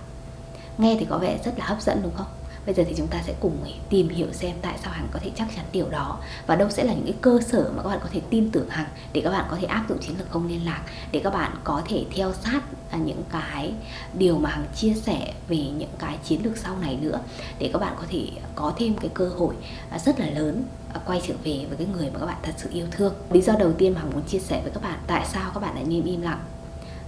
Nghe 0.77 0.97
thì 0.99 1.05
có 1.09 1.17
vẻ 1.17 1.39
rất 1.45 1.59
là 1.59 1.65
hấp 1.65 1.81
dẫn, 1.81 1.99
đúng 2.03 2.13
không? 2.15 2.27
Bây 2.65 2.75
giờ 2.75 2.83
thì 2.87 2.95
chúng 2.97 3.07
ta 3.07 3.21
sẽ 3.25 3.33
cùng 3.39 3.57
tìm 3.89 4.09
hiểu 4.09 4.27
xem 4.31 4.55
tại 4.61 4.77
sao 4.83 4.93
Hằng 4.93 5.07
có 5.11 5.19
thể 5.23 5.31
chắc 5.35 5.47
chắn 5.55 5.65
điều 5.71 5.89
đó. 5.89 6.19
Và 6.47 6.55
đâu 6.55 6.69
sẽ 6.69 6.83
là 6.83 6.93
những 6.93 7.05
cái 7.05 7.15
cơ 7.21 7.39
sở 7.47 7.71
mà 7.75 7.83
các 7.83 7.89
bạn 7.89 7.99
có 8.03 8.09
thể 8.11 8.21
tin 8.29 8.51
tưởng 8.51 8.69
Hằng 8.69 8.87
để 9.13 9.21
các 9.21 9.31
bạn 9.31 9.45
có 9.49 9.57
thể 9.61 9.67
áp 9.67 9.85
dụng 9.89 9.97
chiến 9.99 10.17
lược 10.17 10.31
không 10.31 10.47
liên 10.47 10.65
lạc, 10.65 10.81
để 11.11 11.21
các 11.23 11.33
bạn 11.33 11.51
có 11.63 11.81
thể 11.87 12.05
theo 12.15 12.33
sát 12.33 12.61
à, 12.91 12.97
những 12.97 13.23
cái 13.31 13.73
điều 14.13 14.37
mà 14.37 14.49
Hằng 14.49 14.65
chia 14.75 14.93
sẻ 14.93 15.33
về 15.47 15.57
những 15.57 15.89
cái 15.99 16.17
chiến 16.23 16.41
lược 16.43 16.57
sau 16.57 16.77
này 16.77 16.97
nữa, 17.01 17.19
để 17.59 17.69
các 17.73 17.79
bạn 17.79 17.93
có 17.97 18.03
thể 18.09 18.27
có 18.55 18.73
thêm 18.77 18.93
cái 18.97 19.09
cơ 19.13 19.29
hội 19.29 19.55
à, 19.89 19.99
rất 19.99 20.19
là 20.19 20.25
lớn. 20.25 20.63
À, 20.93 20.99
quay 21.05 21.21
trở 21.27 21.33
về 21.43 21.65
với 21.69 21.77
cái 21.77 21.87
người 21.97 22.09
mà 22.13 22.19
các 22.19 22.25
bạn 22.25 22.37
thật 22.43 22.53
sự 22.57 22.69
yêu 22.73 22.87
thương. 22.91 23.13
Lý 23.31 23.41
do 23.41 23.53
đầu 23.59 23.73
tiên 23.73 23.93
mà 23.93 24.01
muốn 24.13 24.23
chia 24.23 24.39
sẻ 24.39 24.61
với 24.63 24.71
các 24.71 24.83
bạn 24.83 24.99
tại 25.07 25.25
sao 25.33 25.51
các 25.53 25.59
bạn 25.59 25.75
lại 25.75 25.83
nên 25.87 26.03
im 26.03 26.21
lặng 26.21 26.43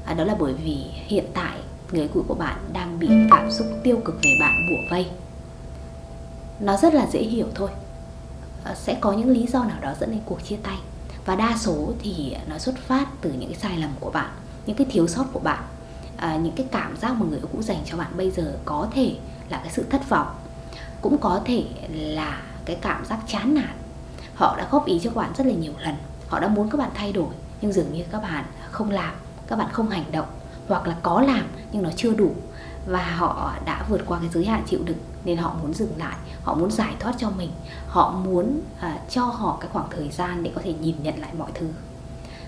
à, 0.05 0.13
đó 0.13 0.23
là 0.23 0.35
bởi 0.39 0.53
vì 0.53 0.77
hiện 0.93 1.25
tại 1.33 1.57
người 1.91 2.07
cũ 2.13 2.25
của 2.27 2.35
bạn 2.35 2.57
đang 2.73 2.99
bị 2.99 3.09
cảm 3.29 3.51
xúc 3.51 3.67
tiêu 3.83 4.01
cực 4.05 4.15
về 4.23 4.31
bạn 4.39 4.53
bủa 4.69 4.95
vây. 4.95 5.07
Nó 6.59 6.77
rất 6.77 6.93
là 6.93 7.07
dễ 7.11 7.19
hiểu 7.19 7.47
thôi. 7.55 7.69
À, 8.63 8.75
sẽ 8.75 8.97
có 9.01 9.11
những 9.11 9.29
lý 9.29 9.47
do 9.47 9.63
nào 9.63 9.77
đó 9.81 9.93
dẫn 9.99 10.11
đến 10.11 10.19
cuộc 10.25 10.43
chia 10.43 10.57
tay. 10.63 10.77
Và 11.25 11.35
đa 11.35 11.57
số 11.57 11.93
thì 12.03 12.35
nó 12.49 12.57
xuất 12.57 12.75
phát 12.77 13.05
từ 13.21 13.31
những 13.31 13.49
cái 13.49 13.59
sai 13.59 13.77
lầm 13.77 13.91
của 13.99 14.11
bạn 14.11 14.29
những 14.65 14.77
cái 14.77 14.87
thiếu 14.91 15.07
sót 15.07 15.25
của 15.33 15.39
bạn 15.39 15.63
à, 16.17 16.35
những 16.35 16.53
cái 16.55 16.65
cảm 16.71 16.97
giác 16.97 17.13
mà 17.13 17.25
người 17.29 17.39
cũ 17.51 17.61
dành 17.61 17.77
cho 17.85 17.97
bạn 17.97 18.11
bây 18.17 18.31
giờ 18.31 18.57
có 18.65 18.87
thể 18.93 19.15
là 19.49 19.57
cái 19.57 19.73
sự 19.73 19.85
thất 19.89 20.09
vọng 20.09 20.27
cũng 21.01 21.17
có 21.17 21.41
thể 21.45 21.63
là 21.89 22.41
cái 22.65 22.77
cảm 22.81 23.05
giác 23.05 23.19
chán 23.27 23.53
nản. 23.53 23.75
Họ 24.35 24.55
đã 24.57 24.67
góp 24.71 24.85
ý 24.85 24.99
cho 25.03 25.09
các 25.09 25.15
bạn 25.15 25.31
rất 25.37 25.47
là 25.47 25.53
nhiều 25.53 25.73
lần. 25.79 25.95
Họ 26.27 26.39
đã 26.39 26.47
muốn 26.47 26.69
các 26.69 26.77
bạn 26.77 26.89
thay 26.93 27.13
đổi 27.13 27.29
nhưng 27.61 27.73
dường 27.73 27.93
như 27.93 28.03
các 28.11 28.21
bạn 28.21 28.45
không 28.71 28.91
làm 28.91 29.13
các 29.47 29.55
bạn 29.55 29.67
không 29.71 29.89
hành 29.89 30.11
động 30.11 30.25
hoặc 30.67 30.87
là 30.87 30.95
có 31.03 31.21
làm 31.21 31.45
nhưng 31.71 31.83
nó 31.83 31.89
chưa 31.95 32.13
đủ. 32.13 32.31
Và 32.87 33.15
họ 33.15 33.53
đã 33.65 33.85
vượt 33.89 34.01
qua 34.05 34.19
cái 34.19 34.29
giới 34.33 34.45
hạn 34.45 34.63
chịu 34.67 34.79
đựng 34.85 34.97
nên 35.25 35.37
họ 35.37 35.55
muốn 35.61 35.73
dừng 35.73 35.97
lại 35.97 36.15
họ 36.43 36.53
muốn 36.53 36.71
giải 36.71 36.93
thoát 36.99 37.13
cho 37.17 37.29
mình. 37.29 37.51
Họ 37.87 38.11
muốn 38.25 38.61
uh, 38.77 39.09
cho 39.09 39.23
họ 39.23 39.57
cái 39.59 39.69
khoảng 39.73 39.87
thời 39.89 40.09
gian 40.09 40.43
để 40.43 40.51
có 40.55 40.61
thể 40.63 40.73
nhìn 40.73 40.95
nhận 41.03 41.19
lại 41.19 41.31
mọi 41.37 41.51
thứ. 41.53 41.67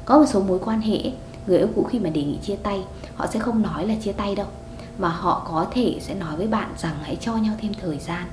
Có 0.05 0.17
một 0.17 0.25
số 0.27 0.39
mối 0.39 0.59
quan 0.59 0.81
hệ 0.81 1.11
người 1.47 1.57
yêu 1.57 1.67
cũ 1.75 1.87
khi 1.91 1.99
mà 1.99 2.09
đề 2.09 2.23
nghị 2.23 2.37
chia 2.37 2.55
tay 2.55 2.83
họ 3.15 3.27
sẽ 3.27 3.39
không 3.39 3.61
nói 3.61 3.87
là 3.87 3.95
chia 4.03 4.11
tay 4.11 4.35
đâu 4.35 4.47
mà 4.97 5.09
họ 5.09 5.47
có 5.47 5.67
thể 5.71 5.99
sẽ 6.01 6.15
nói 6.15 6.35
với 6.37 6.47
bạn 6.47 6.69
rằng 6.77 6.95
hãy 7.01 7.17
cho 7.21 7.37
nhau 7.37 7.53
thêm 7.61 7.73
thời 7.81 7.99
gian 7.99 8.25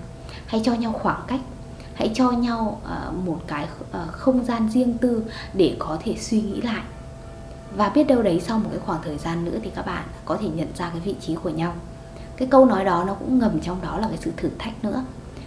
hãy 0.47 0.61
cho 0.65 0.75
nhau 0.75 0.93
khoảng 0.93 1.23
cách 1.27 1.41
hãy 1.95 2.11
cho 2.15 2.31
nhau 2.31 2.81
ờ, 2.85 3.13
một 3.25 3.41
cái 3.47 3.69
ờ, 3.93 4.07
không 4.13 4.45
gian 4.45 4.69
riêng 4.71 4.99
tư 4.99 5.25
để 5.55 5.77
có 5.79 5.99
thể 6.05 6.17
suy 6.17 6.43
nghĩ 6.43 6.61
lại. 6.61 6.83
Và 7.77 7.89
biết 7.89 8.05
đâu 8.05 8.23
đấy 8.23 8.41
sau 8.47 8.59
một 8.59 8.69
cái 8.71 8.81
khoảng 8.87 9.03
thời 9.03 9.19
gian 9.19 9.45
nữa 9.45 9.59
thì 9.63 9.71
các 9.75 9.87
bạn 9.87 10.05
có 10.25 10.37
thể 10.37 10.49
nhận 10.49 10.69
ra 10.75 10.91
cái 10.91 11.01
vị 11.01 11.15
trí 11.21 11.35
của 11.35 11.51
nhau. 11.51 11.75
Cái 12.37 12.49
câu 12.51 12.65
nói 12.65 12.85
đó 12.85 13.05
nó 13.07 13.15
cũng 13.15 13.39
ngầm 13.39 13.61
trong 13.61 13.83
đó 13.83 13.99
là 13.99 14.09
cái 14.09 14.19
sự 14.21 14.33
thử 14.37 14.49
thách 14.59 14.85
nữa. 14.85 15.05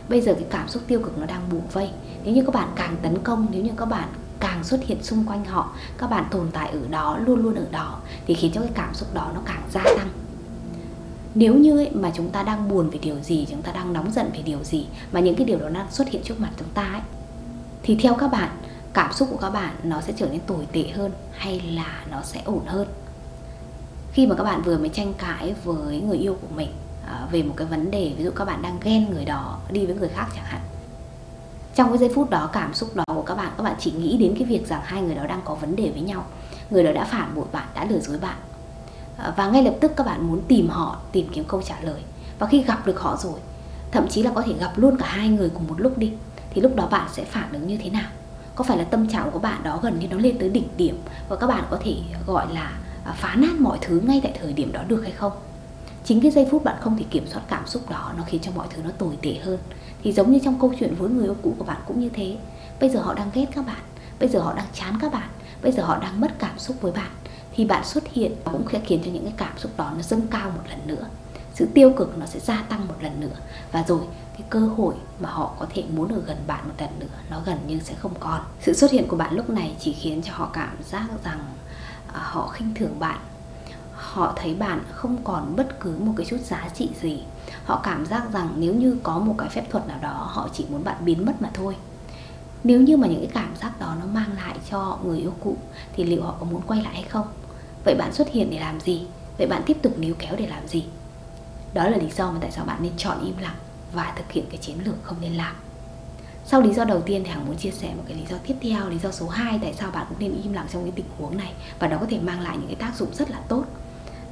Bây 0.09 0.21
giờ 0.21 0.33
cái 0.33 0.45
cảm 0.49 0.67
xúc 0.67 0.83
tiêu 0.87 0.99
cực 0.99 1.17
nó 1.17 1.25
đang 1.25 1.41
bù 1.51 1.57
vây. 1.71 1.89
Nếu 2.23 2.33
như 2.33 2.43
các 2.45 2.55
bạn 2.55 2.69
càng 2.75 2.95
tấn 3.01 3.17
công, 3.23 3.47
nếu 3.51 3.63
như 3.63 3.71
các 3.77 3.85
bạn 3.85 4.07
càng 4.39 4.63
xuất 4.63 4.83
hiện 4.83 5.03
xung 5.03 5.25
quanh 5.25 5.45
họ, 5.45 5.71
các 5.97 6.09
bạn 6.09 6.25
tồn 6.31 6.47
tại 6.53 6.69
ở 6.69 6.79
đó, 6.89 7.17
luôn 7.25 7.43
luôn 7.43 7.55
ở 7.55 7.65
đó, 7.71 7.99
thì 8.27 8.33
khiến 8.33 8.51
cho 8.53 8.61
cái 8.61 8.71
cảm 8.73 8.93
xúc 8.93 9.13
đó 9.13 9.31
nó 9.35 9.41
càng 9.45 9.61
gia 9.71 9.83
tăng 9.83 10.09
nếu 11.35 11.55
như 11.55 11.77
ấy, 11.77 11.89
mà 11.93 12.11
chúng 12.15 12.29
ta 12.29 12.43
đang 12.43 12.69
buồn 12.69 12.89
về 12.89 12.99
điều 13.01 13.19
gì 13.19 13.47
chúng 13.49 13.61
ta 13.61 13.71
đang 13.71 13.93
nóng 13.93 14.11
giận 14.11 14.29
về 14.33 14.41
điều 14.45 14.63
gì 14.63 14.85
mà 15.11 15.19
những 15.19 15.35
cái 15.35 15.45
điều 15.45 15.59
đó 15.59 15.69
đang 15.69 15.91
xuất 15.91 16.09
hiện 16.09 16.23
trước 16.23 16.39
mặt 16.39 16.49
chúng 16.57 16.69
ta 16.73 16.83
ấy 16.83 17.01
thì 17.83 17.95
theo 17.95 18.15
các 18.15 18.27
bạn 18.31 18.49
cảm 18.93 19.13
xúc 19.13 19.27
của 19.31 19.37
các 19.37 19.49
bạn 19.49 19.75
nó 19.83 20.01
sẽ 20.01 20.13
trở 20.17 20.27
nên 20.31 20.39
tồi 20.39 20.67
tệ 20.71 20.87
hơn 20.87 21.11
hay 21.31 21.59
là 21.59 22.03
nó 22.11 22.21
sẽ 22.21 22.41
ổn 22.45 22.65
hơn? 22.65 22.87
Khi 24.11 24.27
mà 24.27 24.35
các 24.35 24.43
bạn 24.43 24.61
vừa 24.61 24.77
mới 24.77 24.89
tranh 24.89 25.13
cãi 25.17 25.55
với 25.63 26.01
người 26.01 26.17
yêu 26.17 26.37
của 26.41 26.55
mình 26.55 26.69
à, 27.07 27.27
về 27.31 27.43
một 27.43 27.53
cái 27.57 27.67
vấn 27.67 27.91
đề 27.91 28.13
ví 28.17 28.23
dụ 28.23 28.31
các 28.31 28.45
bạn 28.45 28.61
đang 28.61 28.77
ghen 28.83 29.09
người 29.09 29.25
đó 29.25 29.59
đi 29.71 29.85
với 29.85 29.95
người 29.95 30.09
khác 30.09 30.27
chẳng 30.35 30.45
hạn 30.45 30.61
trong 31.75 31.89
cái 31.89 31.97
giây 31.97 32.09
phút 32.15 32.29
đó 32.29 32.49
cảm 32.53 32.73
xúc 32.73 32.95
đó 32.95 33.03
của 33.07 33.21
các 33.21 33.35
bạn 33.35 33.51
các 33.57 33.63
bạn 33.63 33.75
chỉ 33.79 33.91
nghĩ 33.91 34.17
đến 34.17 34.35
cái 34.39 34.47
việc 34.47 34.67
rằng 34.67 34.81
hai 34.83 35.01
người 35.01 35.15
đó 35.15 35.27
đang 35.27 35.41
có 35.45 35.55
vấn 35.55 35.75
đề 35.75 35.91
với 35.91 36.01
nhau. 36.01 36.25
Người 36.69 36.83
đó 36.83 36.91
đã 36.91 37.03
phản 37.03 37.35
bội 37.35 37.45
bạn 37.51 37.67
đã 37.75 37.85
lừa 37.85 37.99
dối 37.99 38.17
bạn. 38.17 38.35
Ờ, 39.17 39.33
và 39.37 39.47
ngay 39.47 39.63
lập 39.63 39.75
tức 39.81 39.91
các 39.95 40.05
bạn 40.05 40.27
muốn 40.27 40.41
tìm 40.47 40.69
họ, 40.69 40.97
tìm 41.11 41.27
kiếm 41.33 41.43
câu 41.47 41.61
trả 41.61 41.75
lời. 41.81 42.01
Và 42.39 42.47
khi 42.47 42.63
gặp 42.63 42.85
được 42.85 42.99
họ 42.99 43.17
rồi, 43.17 43.39
thậm 43.91 44.07
chí 44.07 44.23
là 44.23 44.31
có 44.35 44.41
thể 44.41 44.53
gặp 44.53 44.71
luôn 44.75 44.97
cả 44.97 45.05
hai 45.07 45.29
người 45.29 45.49
cùng 45.49 45.67
một 45.67 45.81
lúc 45.81 45.97
đi, 45.97 46.13
thì 46.49 46.61
lúc 46.61 46.75
đó 46.75 46.87
bạn 46.87 47.07
sẽ 47.11 47.23
phản 47.23 47.53
ứng 47.53 47.67
như 47.67 47.77
thế 47.77 47.89
nào? 47.89 48.09
Có 48.55 48.63
phải 48.63 48.77
là 48.77 48.83
tâm 48.83 49.07
trạng 49.07 49.31
của 49.31 49.39
bạn 49.39 49.63
đó 49.63 49.79
gần 49.83 49.99
như 49.99 50.07
nó 50.07 50.17
lên 50.17 50.37
tới 50.39 50.49
đỉnh 50.49 50.67
điểm 50.77 50.99
và 51.29 51.35
các 51.35 51.47
bạn 51.47 51.63
có 51.69 51.77
thể 51.83 51.95
ờ, 52.13 52.19
gọi 52.27 52.53
là 52.53 52.71
à, 53.05 53.13
phá 53.17 53.35
nát 53.35 53.59
mọi 53.59 53.77
thứ 53.81 53.99
ngay 53.99 54.19
tại 54.23 54.33
thời 54.41 54.53
điểm 54.53 54.71
đó 54.71 54.81
được 54.87 55.01
hay 55.03 55.11
không? 55.11 55.31
Chính 56.05 56.21
cái 56.21 56.31
giây 56.31 56.47
phút 56.51 56.63
bạn 56.63 56.75
không 56.81 56.97
thể 56.97 57.05
kiểm 57.09 57.27
soát 57.27 57.41
cảm 57.47 57.67
xúc 57.67 57.89
đó 57.89 58.11
nó 58.17 58.23
khiến 58.27 58.41
cho 58.41 58.51
mọi 58.55 58.67
thứ 58.69 58.83
nó 58.83 58.89
tồi 58.97 59.17
tệ 59.21 59.35
hơn. 59.35 59.57
Thì 60.03 60.11
giống 60.11 60.31
như 60.31 60.39
trong 60.39 60.59
câu 60.59 60.73
chuyện 60.79 60.95
với 60.95 61.09
người 61.09 61.25
yêu 61.25 61.35
cũ 61.41 61.55
của 61.57 61.65
bạn 61.65 61.81
cũng 61.87 61.99
như 61.99 62.09
thế. 62.09 62.37
Bây 62.79 62.89
giờ 62.89 63.01
họ 63.01 63.13
đang 63.13 63.29
ghét 63.33 63.45
các 63.55 63.65
bạn, 63.65 63.81
bây 64.19 64.29
giờ 64.29 64.39
họ 64.39 64.53
đang 64.53 64.65
chán 64.73 64.97
các 65.01 65.13
bạn, 65.13 65.29
bây 65.61 65.71
giờ 65.71 65.83
họ 65.83 65.97
đang 65.97 66.21
mất 66.21 66.39
cảm 66.39 66.59
xúc 66.59 66.77
với 66.81 66.91
bạn 66.91 67.09
thì 67.55 67.65
bạn 67.65 67.85
xuất 67.85 68.03
hiện 68.07 68.35
cũng 68.43 68.65
sẽ 68.71 68.79
khiến 68.85 69.01
cho 69.05 69.11
những 69.11 69.23
cái 69.23 69.33
cảm 69.37 69.57
xúc 69.57 69.71
đó 69.77 69.91
nó 69.95 70.01
dâng 70.01 70.27
cao 70.27 70.49
một 70.49 70.61
lần 70.69 70.79
nữa. 70.87 71.05
Sự 71.53 71.67
tiêu 71.73 71.93
cực 71.97 72.17
nó 72.17 72.25
sẽ 72.25 72.39
gia 72.39 72.61
tăng 72.61 72.87
một 72.87 72.95
lần 73.01 73.19
nữa. 73.19 73.35
Và 73.71 73.83
rồi, 73.87 74.01
cái 74.33 74.47
cơ 74.49 74.59
hội 74.59 74.95
mà 75.19 75.29
họ 75.29 75.53
có 75.59 75.65
thể 75.73 75.83
muốn 75.95 76.11
ở 76.11 76.21
gần 76.25 76.37
bạn 76.47 76.67
một 76.67 76.73
lần 76.77 76.89
nữa, 76.99 77.05
nó 77.29 77.41
gần 77.45 77.57
như 77.67 77.79
sẽ 77.79 77.93
không 77.95 78.13
còn. 78.19 78.41
Sự 78.61 78.73
xuất 78.73 78.91
hiện 78.91 79.07
của 79.07 79.17
bạn 79.17 79.35
lúc 79.35 79.49
này 79.49 79.75
chỉ 79.79 79.93
khiến 79.93 80.21
cho 80.21 80.33
họ 80.35 80.49
cảm 80.53 80.77
giác 80.89 81.07
rằng 81.23 81.39
à, 82.13 82.21
họ 82.23 82.47
khinh 82.47 82.73
thường 82.75 82.99
bạn. 82.99 83.19
Họ 83.93 84.33
thấy 84.35 84.55
bạn 84.55 84.83
không 84.91 85.17
còn 85.23 85.55
bất 85.55 85.79
cứ 85.79 85.97
một 85.99 86.13
cái 86.17 86.25
chút 86.25 86.39
giá 86.43 86.69
trị 86.73 86.89
gì. 87.01 87.23
Họ 87.65 87.81
cảm 87.83 88.05
giác 88.05 88.23
rằng 88.33 88.53
nếu 88.57 88.73
như 88.73 88.97
có 89.03 89.19
một 89.19 89.35
cái 89.37 89.49
phép 89.49 89.65
thuật 89.69 89.87
nào 89.87 89.99
đó, 90.01 90.27
họ 90.31 90.49
chỉ 90.53 90.65
muốn 90.69 90.83
bạn 90.83 91.05
biến 91.05 91.25
mất 91.25 91.41
mà 91.41 91.49
thôi 91.53 91.75
nếu 92.63 92.81
như 92.81 92.97
mà 92.97 93.07
những 93.07 93.19
cái 93.19 93.29
cảm 93.33 93.55
giác 93.61 93.79
đó 93.79 93.95
nó 93.99 94.05
mang 94.05 94.33
lại 94.35 94.57
cho 94.69 94.99
người 95.05 95.19
yêu 95.19 95.33
cũ, 95.39 95.57
thì 95.95 96.03
liệu 96.03 96.23
họ 96.23 96.35
có 96.39 96.45
muốn 96.45 96.61
quay 96.67 96.81
lại 96.81 96.93
hay 96.93 97.03
không? 97.03 97.27
Vậy 97.85 97.95
bạn 97.95 98.13
xuất 98.13 98.31
hiện 98.31 98.49
để 98.49 98.59
làm 98.59 98.79
gì? 98.79 99.01
Vậy 99.37 99.47
bạn 99.47 99.61
tiếp 99.65 99.77
tục 99.81 99.99
níu 99.99 100.15
kéo 100.19 100.35
để 100.37 100.47
làm 100.47 100.67
gì? 100.67 100.85
Đó 101.73 101.89
là 101.89 101.97
lý 101.97 102.09
do 102.17 102.31
mà 102.31 102.37
tại 102.41 102.51
sao 102.51 102.65
bạn 102.65 102.77
nên 102.83 102.91
chọn 102.97 103.25
im 103.25 103.37
lặng 103.37 103.55
và 103.93 104.13
thực 104.17 104.31
hiện 104.31 104.45
cái 104.49 104.57
chiến 104.57 104.77
lược 104.85 104.95
không 105.03 105.17
nên 105.21 105.33
làm. 105.33 105.55
Sau 106.45 106.61
lý 106.61 106.73
do 106.73 106.85
đầu 106.85 107.01
tiên 107.01 107.23
thì 107.23 107.29
Hằng 107.29 107.45
muốn 107.45 107.57
chia 107.57 107.71
sẻ 107.71 107.93
một 107.97 108.03
cái 108.07 108.17
lý 108.17 108.23
do 108.29 108.37
tiếp 108.47 108.55
theo, 108.61 108.89
Lý 108.89 108.99
do 108.99 109.11
số 109.11 109.27
2 109.27 109.59
tại 109.61 109.73
sao 109.73 109.91
bạn 109.91 110.05
cũng 110.09 110.19
nên 110.19 110.41
im 110.43 110.53
lặng 110.53 110.67
trong 110.73 110.83
cái 110.83 110.91
tình 110.95 111.05
huống 111.17 111.37
này 111.37 111.53
Và 111.79 111.87
nó 111.87 111.97
có 111.97 112.05
thể 112.09 112.19
mang 112.19 112.41
lại 112.41 112.57
những 112.57 112.67
cái 112.67 112.75
tác 112.75 112.95
dụng 112.95 113.09
rất 113.13 113.31
là 113.31 113.39
tốt. 113.47 113.65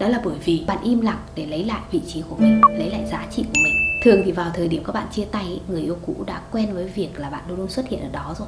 Đó 0.01 0.08
là 0.08 0.22
bởi 0.25 0.36
vì 0.46 0.63
bạn 0.67 0.77
im 0.84 1.01
lặng 1.01 1.20
để 1.36 1.46
lấy 1.46 1.63
lại 1.63 1.81
vị 1.91 2.01
trí 2.08 2.24
của 2.29 2.36
mình 2.36 2.62
Lấy 2.77 2.89
lại 2.89 3.05
giá 3.12 3.25
trị 3.31 3.43
của 3.43 3.60
mình. 3.63 3.74
Thường 4.03 4.22
thì 4.25 4.31
vào 4.31 4.51
thời 4.53 4.67
điểm 4.67 4.84
các 4.84 4.93
bạn 4.93 5.08
chia 5.12 5.25
tay 5.25 5.62
Người 5.67 5.81
yêu 5.81 5.98
cũ 6.05 6.15
đã 6.27 6.41
quen 6.51 6.74
với 6.74 6.88
việc 6.88 7.20
là 7.20 7.29
bạn 7.29 7.43
luôn 7.48 7.58
luôn 7.58 7.70
xuất 7.70 7.88
hiện 7.88 8.01
ở 8.01 8.10
đó 8.12 8.36
rồi. 8.39 8.48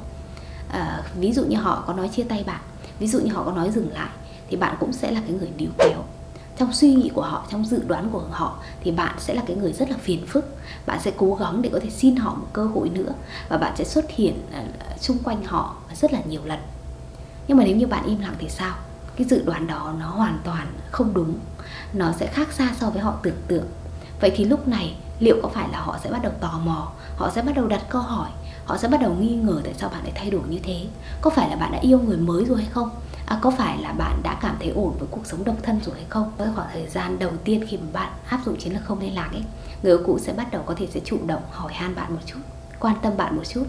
À, 0.68 1.02
Ví 1.16 1.32
dụ 1.32 1.44
như 1.44 1.56
họ 1.56 1.84
có 1.86 1.92
nói 1.92 2.08
chia 2.08 2.22
tay 2.22 2.44
bạn 2.46 2.60
Ví 2.98 3.06
dụ 3.06 3.20
như 3.20 3.32
họ 3.32 3.44
có 3.44 3.52
nói 3.52 3.70
dừng 3.70 3.92
lại 3.92 4.08
Thì 4.48 4.56
bạn 4.56 4.76
cũng 4.80 4.92
sẽ 4.92 5.10
là 5.10 5.20
cái 5.26 5.36
người 5.36 5.50
níu 5.58 5.70
kéo. 5.78 6.02
Trong 6.58 6.72
suy 6.72 6.94
nghĩ 6.94 7.10
của 7.14 7.22
họ 7.22 7.46
trong 7.50 7.64
dự 7.64 7.82
đoán 7.86 8.08
của 8.12 8.22
họ 8.30 8.58
thì 8.80 8.90
bạn 8.90 9.14
sẽ 9.18 9.34
là 9.34 9.42
cái 9.46 9.56
người 9.56 9.72
rất 9.72 9.90
là 9.90 9.96
phiền 10.00 10.26
phức. 10.26 10.56
Bạn 10.86 11.00
sẽ 11.00 11.12
cố 11.16 11.34
gắng 11.34 11.62
để 11.62 11.70
có 11.72 11.80
thể 11.80 11.90
xin 11.90 12.16
họ 12.16 12.34
một 12.34 12.46
cơ 12.52 12.64
hội 12.64 12.88
nữa 12.88 13.12
và 13.48 13.56
bạn 13.56 13.76
sẽ 13.76 13.84
xuất 13.84 14.10
hiện 14.10 14.34
à, 14.52 14.64
xung 15.00 15.18
quanh 15.18 15.44
họ 15.44 15.76
rất 15.94 16.12
là 16.12 16.20
nhiều 16.28 16.40
lần. 16.44 16.58
Nhưng 17.48 17.56
mà 17.56 17.64
nếu 17.64 17.76
như 17.76 17.86
bạn 17.86 18.04
im 18.06 18.20
lặng 18.20 18.34
thì 18.38 18.48
sao? 18.48 18.76
Cái 19.16 19.26
dự 19.26 19.42
đoán 19.44 19.66
đó 19.66 19.94
nó 20.00 20.06
hoàn 20.06 20.38
toàn 20.44 20.66
không 20.90 21.14
đúng 21.14 21.38
nó 21.92 22.12
sẽ 22.12 22.26
khác 22.26 22.52
xa 22.52 22.74
so 22.80 22.90
với 22.90 23.02
họ 23.02 23.14
tưởng 23.22 23.42
tượng. 23.48 23.66
Vậy 24.20 24.32
thì 24.36 24.44
lúc 24.44 24.68
này 24.68 24.96
liệu 25.18 25.36
có 25.42 25.48
phải 25.48 25.68
là 25.72 25.80
họ 25.80 25.98
sẽ 26.04 26.10
bắt 26.10 26.22
đầu 26.22 26.32
tò 26.40 26.60
mò 26.64 26.92
họ 27.16 27.30
sẽ 27.34 27.42
bắt 27.42 27.52
đầu 27.56 27.66
đặt 27.66 27.82
câu 27.88 28.02
hỏi 28.02 28.30
họ 28.64 28.76
sẽ 28.76 28.88
bắt 28.88 29.00
đầu 29.00 29.14
nghi 29.14 29.34
ngờ 29.34 29.60
tại 29.64 29.74
sao 29.74 29.88
bạn 29.88 30.02
lại 30.02 30.12
thay 30.14 30.30
đổi 30.30 30.42
như 30.48 30.58
thế? 30.62 30.86
Có 31.20 31.30
phải 31.30 31.50
là 31.50 31.56
bạn 31.56 31.72
đã 31.72 31.78
yêu 31.78 31.98
người 31.98 32.16
mới 32.16 32.44
rồi 32.44 32.58
hay 32.58 32.68
không? 32.72 32.90
À, 33.26 33.38
có 33.42 33.50
phải 33.50 33.78
là 33.78 33.92
bạn 33.92 34.20
đã 34.22 34.38
cảm 34.40 34.56
thấy 34.60 34.68
ổn 34.68 34.96
với 34.98 35.08
cuộc 35.10 35.26
sống 35.26 35.44
độc 35.44 35.56
thân 35.62 35.80
rồi 35.84 35.94
hay 35.94 36.04
không? 36.08 36.32
Với 36.38 36.48
khoảng 36.54 36.68
thời 36.72 36.88
gian 36.88 37.18
đầu 37.18 37.30
tiên 37.44 37.64
khi 37.68 37.76
mà 37.76 37.86
bạn 37.92 38.12
áp 38.28 38.40
dụng 38.46 38.56
chiến 38.58 38.72
lược 38.72 38.84
không 38.84 39.00
liên 39.00 39.14
lạc 39.14 39.28
ấy 39.32 39.44
người 39.82 39.92
yêu 39.92 40.00
cũ 40.06 40.18
sẽ 40.18 40.32
bắt 40.32 40.52
đầu 40.52 40.62
có 40.66 40.74
thể 40.74 40.88
sẽ 40.94 41.00
chủ 41.04 41.18
động 41.26 41.42
hỏi 41.50 41.72
han 41.72 41.94
bạn 41.94 42.12
một 42.12 42.20
chút 42.26 42.40
quan 42.80 42.96
tâm 43.02 43.16
bạn 43.16 43.36
một 43.36 43.42
chút 43.48 43.64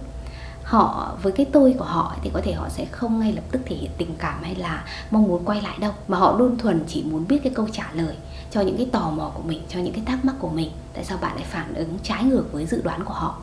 họ, 0.65 1.17
với 1.21 1.31
cái 1.31 1.45
tôi 1.51 1.75
của 1.79 1.85
họ 1.85 2.15
thì 2.23 2.29
có 2.33 2.41
thể 2.43 2.53
họ 2.53 2.69
sẽ 2.69 2.85
không 2.85 3.19
ngay 3.19 3.33
lập 3.33 3.43
tức 3.51 3.61
thể 3.65 3.75
hiện 3.75 3.91
tình 3.97 4.15
cảm 4.17 4.43
hay 4.43 4.55
là 4.55 4.85
mong 5.11 5.23
muốn 5.23 5.45
quay 5.45 5.61
lại 5.61 5.77
đâu. 5.79 5.91
Mà 6.07 6.17
họ 6.17 6.39
đơn 6.39 6.57
thuần 6.57 6.83
chỉ 6.87 7.03
muốn 7.03 7.27
biết 7.27 7.39
cái 7.43 7.53
câu 7.55 7.67
trả 7.71 7.91
lời 7.93 8.15
cho 8.51 8.61
những 8.61 8.77
cái 8.77 8.89
tò 8.91 9.09
mò 9.09 9.31
của 9.35 9.43
mình, 9.43 9.61
cho 9.69 9.79
những 9.79 9.93
cái 9.93 10.03
thắc 10.05 10.25
mắc 10.25 10.35
của 10.39 10.49
mình. 10.49 10.71
Tại 10.93 11.03
sao 11.03 11.17
bạn 11.21 11.35
lại 11.35 11.45
phản 11.49 11.73
ứng 11.73 11.97
trái 12.03 12.23
ngược 12.23 12.51
với 12.51 12.65
dự 12.65 12.81
đoán 12.81 13.03
của 13.05 13.13
họ? 13.13 13.37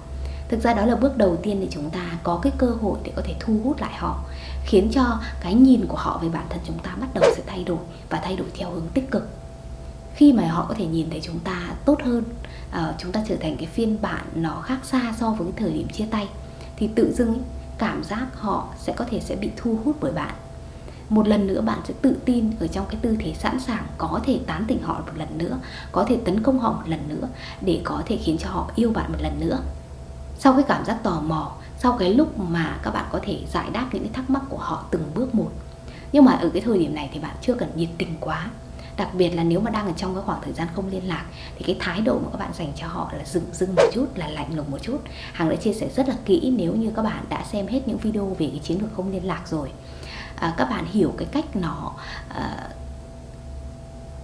Thực 0.49 0.63
ra 0.63 0.75
đó 0.75 0.87
là 0.87 0.97
bước 0.97 1.17
đầu 1.17 1.37
tiên 1.43 1.61
để 1.61 1.67
chúng 1.71 1.91
ta 1.91 2.11
có 2.23 2.41
cái 2.43 2.53
cơ 2.59 2.67
hội 2.83 2.99
để 3.05 3.13
có 3.17 3.23
thể 3.25 3.35
thu 3.41 3.61
hút 3.65 3.81
lại 3.81 3.95
họ, 3.95 4.25
khiến 4.65 4.91
cho 4.93 5.19
cái 5.41 5.55
nhìn 5.55 5.87
của 5.87 5.97
họ 5.97 6.21
về 6.23 6.29
bản 6.29 6.47
thân 6.49 6.61
chúng 6.67 6.79
ta 6.79 6.91
bắt 7.01 7.09
đầu 7.15 7.25
sẽ 7.37 7.43
thay 7.47 7.65
đổi 7.65 7.79
và 8.11 8.21
thay 8.25 8.37
đổi 8.37 8.47
theo 8.55 8.71
hướng 8.71 8.87
tích 8.95 9.11
cực. 9.11 9.29
Khi 10.15 10.33
mà 10.33 10.49
họ 10.49 10.67
có 10.69 10.75
thể 10.79 10.87
nhìn 10.87 11.11
thấy 11.11 11.21
chúng 11.23 11.39
ta 11.39 11.75
tốt 11.85 11.99
hơn 12.05 12.25
ờ, 12.71 12.95
chúng 12.99 13.13
ta 13.13 13.25
trở 13.29 13.37
thành 13.37 13.57
cái 13.57 13.67
phiên 13.67 13.99
bản 14.03 14.25
nó 14.35 14.61
khác 14.65 14.79
xa 14.83 15.15
so 15.21 15.31
với 15.31 15.47
cái 15.47 15.55
thời 15.57 15.73
điểm 15.73 15.89
chia 15.89 16.07
tay 16.11 16.29
thì 16.83 16.89
tự 16.95 17.13
dưng 17.13 17.29
ấy, 17.29 17.41
cảm 17.79 18.05
giác 18.05 18.27
họ 18.35 18.69
sẽ 18.79 18.93
có 18.97 19.05
thể 19.11 19.21
sẽ 19.21 19.37
bị 19.37 19.51
thu 19.57 19.79
hút 19.85 19.97
bởi 20.01 20.13
bạn. 20.13 20.35
Một 21.09 21.29
lần 21.29 21.47
nữa 21.47 21.61
bạn 21.61 21.79
sẽ 21.89 21.95
tự 22.03 22.17
tin 22.25 22.51
ở 22.61 22.67
trong 22.67 22.87
cái 22.91 23.01
tư 23.03 23.17
thế 23.21 23.35
sẵn 23.39 23.61
sàng 23.61 23.87
có 23.99 24.21
thể 24.25 24.41
tán 24.47 24.65
tỉnh 24.69 24.83
họ 24.83 25.03
một 25.07 25.13
lần 25.17 25.39
nữa 25.39 25.59
có 25.93 26.05
thể 26.05 26.19
tấn 26.25 26.43
công 26.43 26.59
họ 26.59 26.73
một 26.73 26.83
lần 26.87 27.09
nữa 27.09 27.29
để 27.61 27.81
có 27.85 28.03
thể 28.07 28.17
khiến 28.17 28.39
cho 28.39 28.49
họ 28.51 28.71
yêu 28.75 28.91
bạn 28.91 29.13
một 29.13 29.19
lần 29.23 29.41
nữa. 29.41 29.59
Sau 30.39 30.53
cái 30.53 30.63
cảm 30.69 30.85
giác 30.85 31.03
tò 31.03 31.21
mò 31.21 31.53
sau 31.79 31.97
cái 31.99 32.15
lúc 32.15 32.39
mà 32.39 32.79
các 32.83 32.91
bạn 32.91 33.05
có 33.13 33.21
thể 33.23 33.39
giải 33.53 33.71
đáp 33.73 33.89
những 33.93 34.03
cái 34.03 34.13
thắc 34.13 34.31
mắc 34.31 34.43
của 34.49 34.59
họ 34.59 34.85
từng 34.91 35.11
bước 35.15 35.35
một. 35.35 35.51
Nhưng 36.13 36.25
mà 36.25 36.33
ở 36.33 36.49
cái 36.49 36.63
thời 36.63 36.79
điểm 36.79 36.95
này 36.95 37.11
thì 37.13 37.21
bạn 37.21 37.37
chưa 37.41 37.55
cần 37.55 37.69
nhiệt 37.75 37.89
tình 37.99 38.15
quá 38.21 38.51
đặc 38.97 39.15
biệt 39.15 39.31
là 39.31 39.43
nếu 39.43 39.61
mà 39.61 39.71
đang 39.71 39.87
ở 39.87 39.93
trong 39.97 40.15
cái 40.15 40.25
khoảng 40.27 40.41
thời 40.43 40.53
gian 40.53 40.69
không 40.75 40.89
liên 40.91 41.09
lạc 41.09 41.25
thì 41.57 41.65
cái 41.65 41.77
thái 41.81 42.01
độ 42.01 42.19
mà 42.19 42.29
các 42.33 42.39
bạn 42.39 42.51
dành 42.55 42.73
cho 42.77 42.87
họ 42.87 43.13
là 43.19 43.25
dừng 43.25 43.45
dưng 43.53 43.75
một 43.75 43.83
chút 43.93 44.07
là 44.15 44.29
lạnh 44.29 44.57
lùng 44.57 44.71
một 44.71 44.79
chút. 44.83 44.99
Hằng 45.33 45.49
đã 45.49 45.57
chia 45.57 45.73
sẻ 45.73 45.89
rất 45.97 46.09
là 46.09 46.15
kỹ 46.25 46.55
nếu 46.57 46.75
như 46.75 46.93
các 46.97 47.03
bạn 47.03 47.25
đã 47.29 47.45
xem 47.53 47.67
hết 47.67 47.81
những 47.89 47.99
video 47.99 48.27
về 48.27 48.49
cái 48.51 48.61
chiến 48.63 48.81
lược 48.81 48.91
không 48.97 49.13
liên 49.13 49.27
lạc 49.27 49.49
rồi 49.49 49.71
à, 50.37 50.55
các 50.57 50.65
bạn 50.71 50.85
hiểu 50.93 51.15
cái 51.19 51.29
cách 51.33 51.57
nó 51.57 51.93
à, 52.29 52.69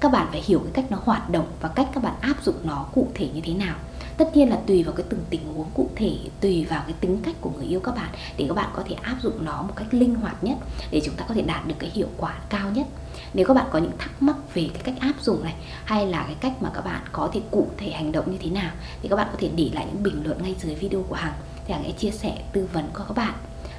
các 0.01 0.13
bạn 0.13 0.27
phải 0.31 0.43
hiểu 0.45 0.59
cái 0.59 0.73
cách 0.73 0.91
nó 0.91 0.99
hoạt 1.05 1.31
động 1.31 1.47
và 1.61 1.69
cách 1.69 1.89
các 1.95 2.03
bạn 2.03 2.15
áp 2.21 2.43
dụng 2.43 2.57
nó 2.63 2.87
cụ 2.95 3.09
thể 3.15 3.29
như 3.35 3.41
thế 3.45 3.55
nào 3.55 3.75
tất 4.19 4.37
nhiên 4.37 4.51
là 4.51 4.59
tùy 4.67 4.83
vào 4.83 4.95
cái 4.95 5.07
từng 5.09 5.25
tình 5.31 5.41
huống 5.55 5.71
cụ 5.75 5.91
thể, 5.97 6.13
tùy 6.41 6.67
vào 6.71 6.83
cái 6.87 6.95
tính 7.01 7.19
cách 7.23 7.35
của 7.41 7.51
người 7.57 7.67
yêu 7.67 7.81
các 7.81 7.95
bạn 7.95 8.09
để 8.37 8.45
các 8.49 8.55
bạn 8.55 8.71
có 8.75 8.83
thể 8.89 8.97
áp 9.03 9.17
dụng 9.23 9.45
nó 9.45 9.63
một 9.63 9.73
cách 9.77 9.87
linh 9.91 10.15
hoạt 10.15 10.45
nhất, 10.45 10.57
để 10.91 11.01
chúng 11.05 11.15
ta 11.15 11.25
có 11.29 11.35
thể 11.35 11.43
đạt 11.43 11.67
được 11.67 11.75
cái 11.79 11.91
hiệu 11.91 12.09
quả 12.17 12.39
cao 12.49 12.71
nhất. 12.71 12.87
Nếu 13.35 13.47
các 13.47 13.55
bạn 13.55 13.67
có 13.71 13.79
những 13.79 13.99
thắc 13.99 14.23
mắc 14.23 14.37
về 14.55 14.71
cái 14.75 14.83
cách 14.83 14.95
áp 15.01 15.15
dụng 15.21 15.45
này, 15.45 15.55
hay 15.85 16.07
là 16.07 16.23
cái 16.23 16.37
cách 16.41 16.63
mà 16.63 16.71
các 16.75 16.85
bạn 16.85 17.03
có 17.13 17.31
thể 17.33 17.41
cụ 17.51 17.67
thể 17.77 17.91
hành 17.91 18.13
động 18.13 18.31
như 18.31 18.39
thế 18.41 18.51
nào, 18.51 18.71
thì 19.03 19.09
các 19.09 19.17
bạn 19.17 19.29
có 19.33 19.39
thể 19.41 19.51
để 19.57 19.71
lại 19.75 19.87
những 19.87 20.03
bình 20.03 20.23
luận 20.25 20.43
ngay 20.43 20.55
dưới 20.61 20.75
video 20.75 21.03
của 21.03 21.15
Hằng. 21.15 21.35
Thì 21.67 21.75
Hằng 21.75 21.85
sẽ 21.85 21.93
chia 21.93 22.11
sẻ, 22.11 22.39
tư 22.53 22.69
vấn 22.73 22.85
cho 22.99 23.05
các 23.05 23.17
bạn 23.17 23.35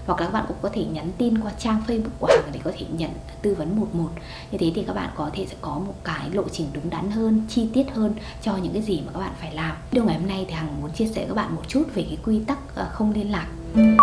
hoặc 0.09 0.21
là 0.21 0.25
các 0.25 0.33
bạn 0.33 0.45
cũng 0.47 0.57
có 0.61 0.69
thể 0.73 0.85
nhắn 0.85 1.11
tin 1.17 1.41
qua 1.41 1.51
trang 1.59 1.83
Facebook 1.87 2.09
của 2.19 2.27
hàng 2.27 2.49
để 2.53 2.59
có 2.63 2.71
thể 2.77 2.85
nhận 2.97 3.11
tư 3.41 3.55
vấn 3.55 3.79
một 3.79 3.95
một. 3.95 4.09
Như 4.51 4.57
thế 4.57 4.71
thì 4.75 4.83
các 4.83 4.93
bạn 4.93 5.09
có 5.15 5.29
thể 5.33 5.45
sẽ 5.49 5.55
có 5.61 5.79
một 5.79 5.93
cái 6.03 6.29
lộ 6.29 6.43
trình 6.51 6.67
đúng 6.73 6.89
đắn 6.89 7.11
hơn, 7.11 7.41
chi 7.49 7.69
tiết 7.73 7.91
hơn 7.93 8.13
cho 8.41 8.57
những 8.57 8.73
cái 8.73 8.81
gì 8.81 9.01
mà 9.05 9.11
các 9.13 9.19
bạn 9.19 9.33
phải 9.41 9.53
làm. 9.53 9.77
Video 9.91 10.05
ngày 10.05 10.19
hôm 10.19 10.27
nay 10.27 10.45
thì 10.47 10.53
Hằng 10.53 10.81
muốn 10.81 10.91
chia 10.91 11.05
sẻ 11.05 11.21
với 11.21 11.27
các 11.27 11.33
bạn 11.33 11.55
một 11.55 11.61
chút 11.67 11.83
về 11.93 12.05
cái 12.09 12.17
quy 12.25 12.39
tắc 12.47 12.75
ờ, 12.75 12.89
không 12.93 13.13
liên 13.13 13.31
lạc. 13.31 13.47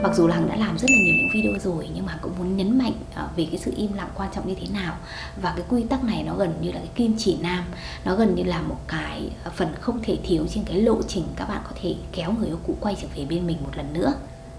Mặc 0.03 0.15
dù 0.17 0.27
là 0.27 0.35
hằng 0.35 0.49
đã 0.49 0.57
làm 0.57 0.79
rất 0.79 0.91
là 0.91 0.97
nhiều 1.05 1.15
những 1.17 1.29
video 1.35 1.73
rồi, 1.73 1.89
nhưng 1.95 2.07
mà 2.07 2.19
cũng 2.23 2.33
muốn 2.39 2.57
nhấn 2.57 2.79
mạnh 2.79 2.93
ờ, 3.15 3.29
về 3.37 3.47
cái 3.51 3.59
sự 3.59 3.73
im 3.77 3.93
lặng 3.93 4.11
quan 4.15 4.29
trọng 4.35 4.49
như 4.49 4.55
thế 4.61 4.67
nào. 4.73 4.97
Và 5.43 5.53
cái 5.57 5.65
quy 5.69 5.83
tắc 5.83 6.05
này 6.05 6.23
nó 6.23 6.35
gần 6.37 6.55
như 6.61 6.73
là 6.73 6.79
cái 6.79 6.91
kim 6.95 7.15
chỉ 7.19 7.37
nam. 7.41 7.65
Nó 8.05 8.17
gần 8.17 8.35
như 8.35 8.43
là 8.43 8.63
một 8.63 8.79
cái 8.89 9.31
phần 9.57 9.69
không 9.81 9.99
thể 10.03 10.19
thiếu 10.25 10.47
trên 10.51 10.65
cái 10.65 10.81
lộ 10.81 11.03
trình 11.09 11.25
các 11.37 11.49
bạn 11.49 11.61
có 11.65 11.71
thể 11.83 11.95
kéo 12.13 12.33
người 12.33 12.49
yêu 12.49 12.59
cũ 12.67 12.77
quay 12.81 12.97
trở 13.03 13.09
về 13.17 13.25
bên 13.25 13.47
mình 13.47 13.57
một 13.65 13.71
lần 13.77 13.93
nữa 13.93 14.13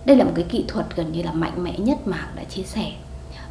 đây 0.06 0.18
là 0.18 0.24
một 0.24 0.32
cái 0.36 0.46
kỹ 0.50 0.66
thuật 0.68 0.96
gần 0.96 1.12
như 1.12 1.24
là 1.24 1.32
mạnh 1.32 1.63
mẽ 1.63 1.77
nhất 1.80 1.98
mà 2.08 2.18
hằng 2.18 2.36
đã 2.36 2.44
chia 2.44 2.63
sẻ. 2.63 2.92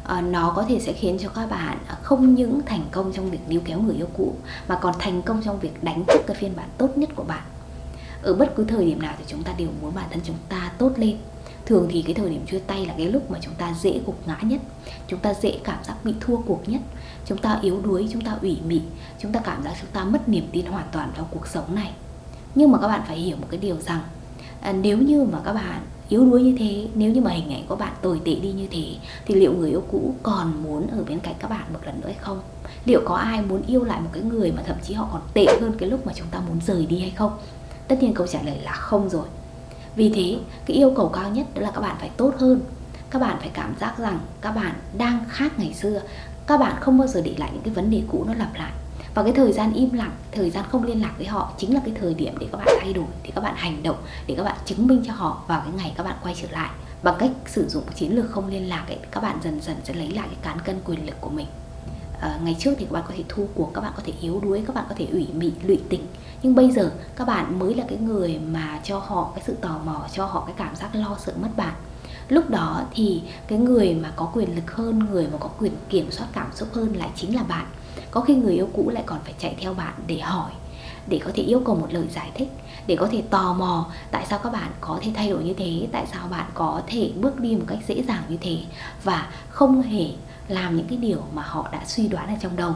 À, 0.03 0.21
nó 0.21 0.53
có 0.55 0.65
thể 0.69 0.79
sẽ 0.79 0.93
khiến 0.93 1.17
cho 1.21 1.29
các 1.29 1.49
bạn 1.49 1.77
không 2.01 2.35
những 2.35 2.61
thành 2.65 2.85
công 2.91 3.13
trong 3.13 3.31
việc 3.31 3.39
níu 3.47 3.61
kéo 3.65 3.81
người 3.81 3.95
yêu 3.95 4.07
cũ 4.17 4.35
mà 4.67 4.79
còn 4.81 4.93
thành 4.99 5.21
công 5.21 5.41
trong 5.43 5.59
việc 5.59 5.83
đánh 5.83 6.03
thức 6.07 6.21
cái 6.27 6.35
phiên 6.35 6.55
bản 6.55 6.69
tốt 6.77 6.89
nhất 6.97 7.09
của 7.15 7.23
bạn. 7.23 7.43
Ở 8.21 8.33
bất 8.33 8.55
cứ 8.55 8.65
thời 8.65 8.85
điểm 8.85 9.01
nào 9.01 9.13
thì 9.17 9.23
chúng 9.27 9.43
ta 9.43 9.53
đều 9.57 9.67
muốn 9.81 9.95
bản 9.95 10.05
thân 10.11 10.19
chúng 10.23 10.35
ta 10.49 10.71
tốt 10.77 10.91
lên. 10.97 11.17
Thường 11.65 11.87
thì 11.91 12.01
cái 12.01 12.13
thời 12.13 12.29
điểm 12.29 12.45
chia 12.45 12.59
tay 12.59 12.85
là 12.85 12.93
cái 12.97 13.05
lúc 13.05 13.31
mà 13.31 13.39
chúng 13.41 13.53
ta 13.53 13.73
dễ 13.81 14.01
gục 14.05 14.27
ngã 14.27 14.37
nhất 14.41 14.61
chúng 15.07 15.19
ta 15.19 15.33
dễ 15.33 15.59
cảm 15.63 15.83
giác 15.83 15.95
bị 16.03 16.13
thua 16.19 16.37
cuộc 16.37 16.69
nhất 16.69 16.81
chúng 17.25 17.37
ta 17.37 17.59
yếu 17.61 17.81
đuối 17.81 18.07
chúng 18.11 18.21
ta 18.21 18.37
ủy 18.41 18.57
mị 18.67 18.81
chúng 19.19 19.31
ta 19.31 19.39
cảm 19.39 19.63
giác 19.63 19.73
chúng 19.81 19.89
ta 19.93 20.03
mất 20.03 20.29
niềm 20.29 20.47
tin 20.51 20.65
hoàn 20.65 20.87
toàn 20.91 21.11
vào 21.15 21.27
cuộc 21.31 21.47
sống 21.47 21.75
này. 21.75 21.91
Nhưng 22.55 22.71
mà 22.71 22.77
các 22.81 22.87
bạn 22.87 23.01
phải 23.07 23.17
hiểu 23.17 23.37
một 23.37 23.47
cái 23.49 23.59
điều 23.59 23.75
rằng 23.81 24.01
à, 24.61 24.71
nếu 24.71 24.97
như 24.97 25.23
mà 25.23 25.39
các 25.45 25.53
bạn 25.53 25.81
yếu 26.09 26.25
đuối 26.25 26.43
như 26.43 26.55
thế, 26.59 26.87
nếu 26.95 27.11
như 27.11 27.21
mà 27.21 27.31
hình 27.31 27.53
ảnh 27.53 27.63
của 27.67 27.75
bạn 27.75 27.93
tồi 28.01 28.21
tệ 28.25 28.35
đi 28.35 28.51
như 28.51 28.67
thế, 28.71 28.85
thì 29.25 29.35
liệu 29.35 29.53
người 29.53 29.69
yêu 29.69 29.83
cũ 29.91 30.13
còn 30.23 30.63
muốn 30.63 30.87
ở 30.87 31.03
bên 31.07 31.19
cạnh 31.19 31.35
các 31.39 31.49
bạn 31.49 31.73
một 31.73 31.79
lần 31.85 32.01
nữa 32.01 32.07
hay 32.07 32.17
không? 32.19 32.39
Liệu 32.85 33.01
có 33.05 33.15
ai 33.15 33.41
muốn 33.41 33.61
yêu 33.67 33.83
lại 33.83 34.01
một 34.01 34.09
cái 34.13 34.23
người 34.23 34.51
mà 34.51 34.61
thậm 34.65 34.77
chí 34.83 34.93
họ 34.93 35.09
còn 35.11 35.21
tệ 35.33 35.45
hơn 35.61 35.73
cái 35.77 35.89
lúc 35.89 36.05
mà 36.07 36.13
chúng 36.15 36.27
ta 36.31 36.39
muốn 36.47 36.59
rời 36.67 36.85
đi 36.85 36.99
hay 36.99 37.11
không? 37.11 37.37
Tất 37.87 37.97
nhiên 38.01 38.13
câu 38.13 38.27
trả 38.27 38.41
lời 38.41 38.59
là 38.63 38.71
không 38.71 39.09
rồi. 39.09 39.25
Vì 39.95 40.09
thế, 40.09 40.37
cái 40.65 40.77
yêu 40.77 40.93
cầu 40.95 41.09
cao 41.09 41.29
nhất 41.29 41.47
đó 41.55 41.61
là 41.61 41.71
các 41.71 41.81
bạn 41.81 41.95
phải 41.99 42.09
tốt 42.17 42.33
hơn. 42.37 42.61
Các 43.09 43.19
bạn 43.19 43.37
phải 43.39 43.49
cảm 43.53 43.75
giác 43.79 43.97
rằng 43.97 44.19
các 44.41 44.51
bạn 44.51 44.75
đang 44.97 45.19
khác 45.29 45.59
ngày 45.59 45.73
xưa. 45.73 46.01
Các 46.47 46.59
bạn 46.59 46.75
không 46.79 46.97
bao 46.97 47.07
giờ 47.07 47.21
để 47.21 47.35
lại 47.37 47.49
những 47.53 47.63
cái 47.63 47.73
vấn 47.73 47.91
đề 47.91 48.01
cũ 48.07 48.23
nó 48.27 48.33
lặp 48.33 48.55
lại 48.55 48.71
và 49.13 49.23
cái 49.23 49.33
thời 49.33 49.53
gian 49.53 49.73
im 49.73 49.93
lặng 49.93 50.11
thời 50.31 50.49
gian 50.49 50.65
không 50.69 50.83
liên 50.83 51.01
lạc 51.01 51.13
với 51.17 51.27
họ 51.27 51.51
chính 51.57 51.73
là 51.73 51.81
cái 51.85 51.93
thời 51.99 52.13
điểm 52.13 52.33
để 52.39 52.47
các 52.51 52.57
bạn 52.57 52.77
thay 52.81 52.93
đổi 52.93 53.05
để 53.23 53.31
các 53.35 53.41
bạn 53.41 53.53
hành 53.57 53.83
động 53.83 53.97
để 54.27 54.35
các 54.37 54.43
bạn 54.43 54.57
chứng 54.65 54.87
minh 54.87 55.03
cho 55.07 55.13
họ 55.13 55.43
vào 55.47 55.61
cái 55.61 55.71
ngày 55.77 55.93
các 55.97 56.03
bạn 56.03 56.15
quay 56.23 56.35
trở 56.41 56.47
lại. 56.51 56.69
Bằng 57.03 57.15
cách 57.19 57.31
sử 57.45 57.69
dụng 57.69 57.83
chiến 57.95 58.15
lược 58.15 58.31
không 58.31 58.47
liên 58.47 58.69
lạc 58.69 58.85
ấy 58.87 58.97
các 59.11 59.23
bạn 59.23 59.37
dần 59.43 59.61
dần 59.61 59.75
sẽ 59.83 59.93
lấy 59.93 60.11
lại 60.11 60.27
cái 60.27 60.37
cán 60.41 60.59
cân 60.65 60.79
quyền 60.85 61.05
lực 61.05 61.15
của 61.21 61.29
mình. 61.29 61.47
À, 62.21 62.39
ngày 62.43 62.55
trước 62.59 62.73
thì 62.77 62.85
các 62.85 62.91
bạn 62.91 63.03
có 63.07 63.13
thể 63.17 63.23
thu 63.29 63.47
cuộc 63.55 63.71
các 63.73 63.81
bạn 63.81 63.91
có 63.95 64.03
thể 64.05 64.13
yếu 64.21 64.39
đuối 64.39 64.63
các 64.67 64.75
bạn 64.75 64.85
có 64.89 64.95
thể 64.97 65.07
ủy 65.11 65.27
mị 65.33 65.51
lụy 65.63 65.79
tình. 65.89 66.07
Nhưng 66.43 66.55
bây 66.55 66.71
giờ 66.71 66.91
các 67.15 67.27
bạn 67.27 67.59
mới 67.59 67.73
là 67.73 67.85
cái 67.89 67.97
người 67.97 68.39
mà 68.39 68.79
cho 68.83 68.99
họ 68.99 69.31
cái 69.35 69.43
sự 69.47 69.53
tò 69.61 69.79
mò 69.85 70.05
cho 70.13 70.25
họ 70.25 70.43
cái 70.45 70.55
cảm 70.57 70.75
giác 70.75 70.95
lo 70.95 71.17
sợ 71.19 71.33
mất 71.41 71.49
bạn 71.57 71.73
lúc 72.29 72.49
đó 72.49 72.83
thì 72.93 73.21
cái 73.47 73.59
người 73.59 73.93
mà 73.93 74.13
có 74.15 74.31
quyền 74.33 74.55
lực 74.55 74.71
hơn, 74.71 74.99
người 75.11 75.27
mà 75.31 75.37
có 75.39 75.49
quyền 75.59 75.73
kiểm 75.89 76.11
soát 76.11 76.27
cảm 76.33 76.47
xúc 76.55 76.67
hơn 76.73 76.95
lại 76.95 77.09
chính 77.15 77.35
là 77.35 77.43
bạn. 77.43 77.65
Có 78.11 78.21
khi 78.21 78.35
người 78.35 78.53
yêu 78.53 78.69
cũ 78.73 78.89
lại 78.89 79.03
còn 79.05 79.19
phải 79.23 79.33
chạy 79.39 79.55
theo 79.61 79.73
bạn 79.73 79.93
để 80.07 80.19
hỏi, 80.19 80.51
để 81.07 81.19
có 81.25 81.31
thể 81.35 81.43
yêu 81.43 81.61
cầu 81.65 81.75
một 81.75 81.87
lời 81.89 82.07
giải 82.13 82.31
thích, 82.35 82.49
để 82.87 82.95
có 82.95 83.07
thể 83.11 83.23
tò 83.29 83.53
mò 83.53 83.91
tại 84.11 84.25
sao 84.29 84.39
các 84.43 84.53
bạn 84.53 84.71
có 84.81 84.99
thể 85.01 85.11
thay 85.15 85.29
đổi 85.29 85.43
như 85.43 85.53
thế, 85.53 85.87
tại 85.91 86.05
sao 86.11 86.27
bạn 86.27 86.45
có 86.53 86.81
thể 86.87 87.11
bước 87.15 87.39
đi 87.39 87.55
một 87.55 87.65
cách 87.67 87.79
dễ 87.87 88.03
dàng 88.03 88.23
như 88.29 88.37
thế 88.41 88.57
và 89.03 89.27
không 89.49 89.81
hề 89.81 90.05
làm 90.47 90.75
những 90.75 90.87
cái 90.87 90.97
điều 90.97 91.23
mà 91.33 91.41
họ 91.41 91.69
đã 91.71 91.81
suy 91.85 92.07
đoán 92.07 92.27
ở 92.27 92.35
trong 92.41 92.55
đầu. 92.55 92.75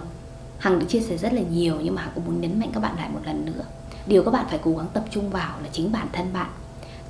Hằng 0.60 0.80
đã 0.80 0.86
chia 0.86 1.00
sẻ 1.00 1.18
rất 1.18 1.34
là 1.34 1.42
nhiều 1.42 1.78
nhưng 1.84 1.96
mà 1.96 2.02
hằng 2.02 2.12
cũng 2.16 2.26
muốn 2.26 2.42
nhấn 2.42 2.60
mạnh 2.60 2.70
các 2.74 2.80
bạn 2.80 2.96
lại 2.98 3.10
một 3.10 3.20
lần 3.26 3.46
nữa. 3.46 3.64
Điều 4.06 4.24
các 4.24 4.32
bạn 4.32 4.46
phải 4.50 4.60
cố 4.64 4.72
gắng 4.72 4.88
tập 4.94 5.04
trung 5.12 5.30
vào 5.30 5.60
là 5.64 5.70
chính 5.72 5.92
bản 5.92 6.08
thân 6.14 6.34
bạn 6.34 6.50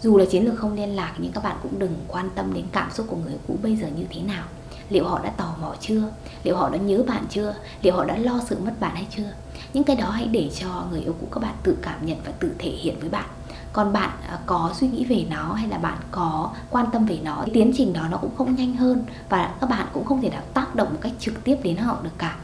dù 0.01 0.17
là 0.17 0.25
chiến 0.25 0.46
lược 0.46 0.58
không 0.58 0.74
liên 0.74 0.96
lạc, 0.96 1.13
nhưng 1.17 1.31
các 1.31 1.43
bạn 1.43 1.58
cũng 1.63 1.79
đừng 1.79 1.96
quan 2.08 2.29
tâm 2.36 2.53
đến 2.53 2.65
cảm 2.72 2.91
xúc 2.91 3.05
của 3.10 3.17
người 3.17 3.38
cũ 3.48 3.58
bây 3.63 3.75
giờ 3.75 3.88
như 3.96 4.05
thế 4.10 4.22
nào. 4.22 4.43
Liệu 4.89 5.08
họ 5.08 5.20
đã 5.24 5.29
tò 5.29 5.55
mò 5.62 5.75
chưa? 5.79 6.03
Liệu 6.43 6.58
họ 6.58 6.70
đã 6.70 6.77
nhớ 6.77 7.03
bạn 7.08 7.25
chưa? 7.29 7.55
Liệu 7.81 7.96
họ 7.96 8.05
đã 8.05 8.17
lo 8.17 8.39
sự 8.50 8.58
mất 8.65 8.74
bạn 8.79 8.96
hay 8.96 9.08
chưa? 9.15 9.31
Những 9.74 9.84
cái 9.84 9.96
đó 9.96 10.10
hãy 10.10 10.27
để 10.27 10.50
cho 10.60 10.86
người 10.91 11.01
yêu 11.01 11.15
cũ 11.22 11.27
các 11.31 11.39
bạn 11.39 11.55
tự 11.63 11.77
cảm 11.81 12.05
nhận 12.05 12.17
và 12.25 12.31
tự 12.31 12.51
thể 12.60 12.70
hiện 12.70 13.00
với 13.00 13.10
bạn. 13.10 13.29
Còn 13.74 13.93
bạn 13.93 14.10
à, 14.27 14.39
có 14.46 14.72
suy 14.74 14.88
nghĩ 14.88 15.05
về 15.05 15.25
nó 15.29 15.53
hay 15.53 15.67
là 15.67 15.77
bạn 15.77 15.98
có 16.12 16.51
quan 16.70 16.86
tâm 16.91 17.05
về 17.05 17.20
nó 17.24 17.46
tiến 17.53 17.72
trình 17.77 17.93
đó 17.93 18.01
nó 18.12 18.17
cũng 18.17 18.36
không 18.38 18.55
nhanh 18.55 18.75
hơn 18.75 19.03
và 19.29 19.55
các 19.62 19.70
bạn 19.70 19.88
cũng 19.93 20.05
không 20.05 20.22
thể 20.22 20.29
nào 20.29 20.41
tác 20.53 20.75
động 20.75 20.88
một 20.91 21.00
cách 21.01 21.12
trực 21.20 21.43
tiếp 21.43 21.58
đến 21.63 21.77
họ 21.77 21.98
được 22.03 22.17
cả. 22.17 22.38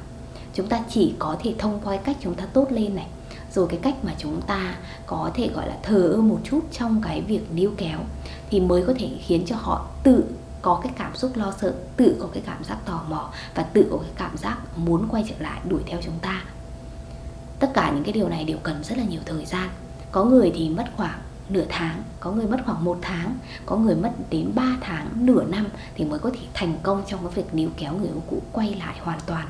Chúng 0.53 0.67
ta 0.67 0.79
chỉ 0.89 1.13
có 1.19 1.35
thể 1.43 1.55
thông 1.57 1.79
qua 1.83 1.97
cách 1.97 2.17
chúng 2.21 2.35
ta 2.35 2.45
tốt 2.53 2.67
lên 2.69 2.95
này 2.95 3.07
rồi 3.57 3.67
cái 3.69 3.79
cách 3.83 3.95
mà 4.03 4.13
chúng 4.17 4.41
ta 4.41 4.75
có 5.05 5.31
thể, 5.33 5.49
gọi 5.55 5.67
là, 5.67 5.77
thờ 5.83 6.11
ơ 6.15 6.21
một 6.21 6.39
chút 6.43 6.59
trong 6.71 7.01
cái 7.01 7.21
việc 7.21 7.51
níu 7.53 7.71
kéo 7.77 7.99
thì 8.49 8.59
mới 8.59 8.83
có 8.87 8.93
thể 8.99 9.09
khiến 9.25 9.43
cho 9.45 9.55
họ 9.55 9.87
tự 10.03 10.23
có 10.61 10.79
cái 10.83 10.91
cảm 10.97 11.15
xúc 11.15 11.31
lo 11.35 11.53
sợ, 11.61 11.73
tự 11.97 12.15
có 12.19 12.27
cái 12.33 12.43
cảm 12.45 12.63
giác 12.63 12.77
tò 12.85 13.03
mò 13.09 13.29
và 13.55 13.63
tự 13.63 13.87
có 13.91 13.97
cái 13.97 14.11
cảm 14.15 14.37
giác 14.37 14.57
muốn 14.75 15.07
quay 15.09 15.25
trở 15.29 15.35
lại 15.39 15.59
đuổi 15.69 15.81
theo 15.85 15.99
chúng 16.03 16.19
ta. 16.21 16.43
Tất 17.59 17.71
cả 17.73 17.91
những 17.95 18.03
cái 18.03 18.13
điều 18.13 18.29
này 18.29 18.43
đều 18.43 18.57
cần 18.63 18.83
rất 18.83 18.97
là 18.97 19.03
nhiều 19.03 19.21
thời 19.25 19.45
gian. 19.45 19.69
Có 20.11 20.23
người 20.23 20.51
thì 20.55 20.69
mất 20.69 20.85
khoảng 20.97 21.19
nửa 21.49 21.65
tháng, 21.69 22.03
có 22.19 22.31
người 22.31 22.47
mất 22.47 22.57
khoảng 22.65 22.83
một 22.83 22.97
tháng, 23.01 23.37
có 23.65 23.75
người 23.75 23.95
mất 23.95 24.11
đến 24.29 24.51
3 24.55 24.77
tháng, 24.81 25.07
nửa 25.15 25.43
năm 25.43 25.67
thì 25.95 26.05
mới 26.05 26.19
có 26.19 26.29
thể 26.29 26.41
thành 26.53 26.77
công 26.83 27.03
trong 27.07 27.19
cái 27.23 27.31
việc 27.35 27.53
níu 27.53 27.69
kéo 27.77 27.93
người 27.93 28.07
yêu 28.07 28.23
cũ 28.29 28.41
quay 28.51 28.75
lại 28.75 28.95
hoàn 29.01 29.19
toàn 29.25 29.47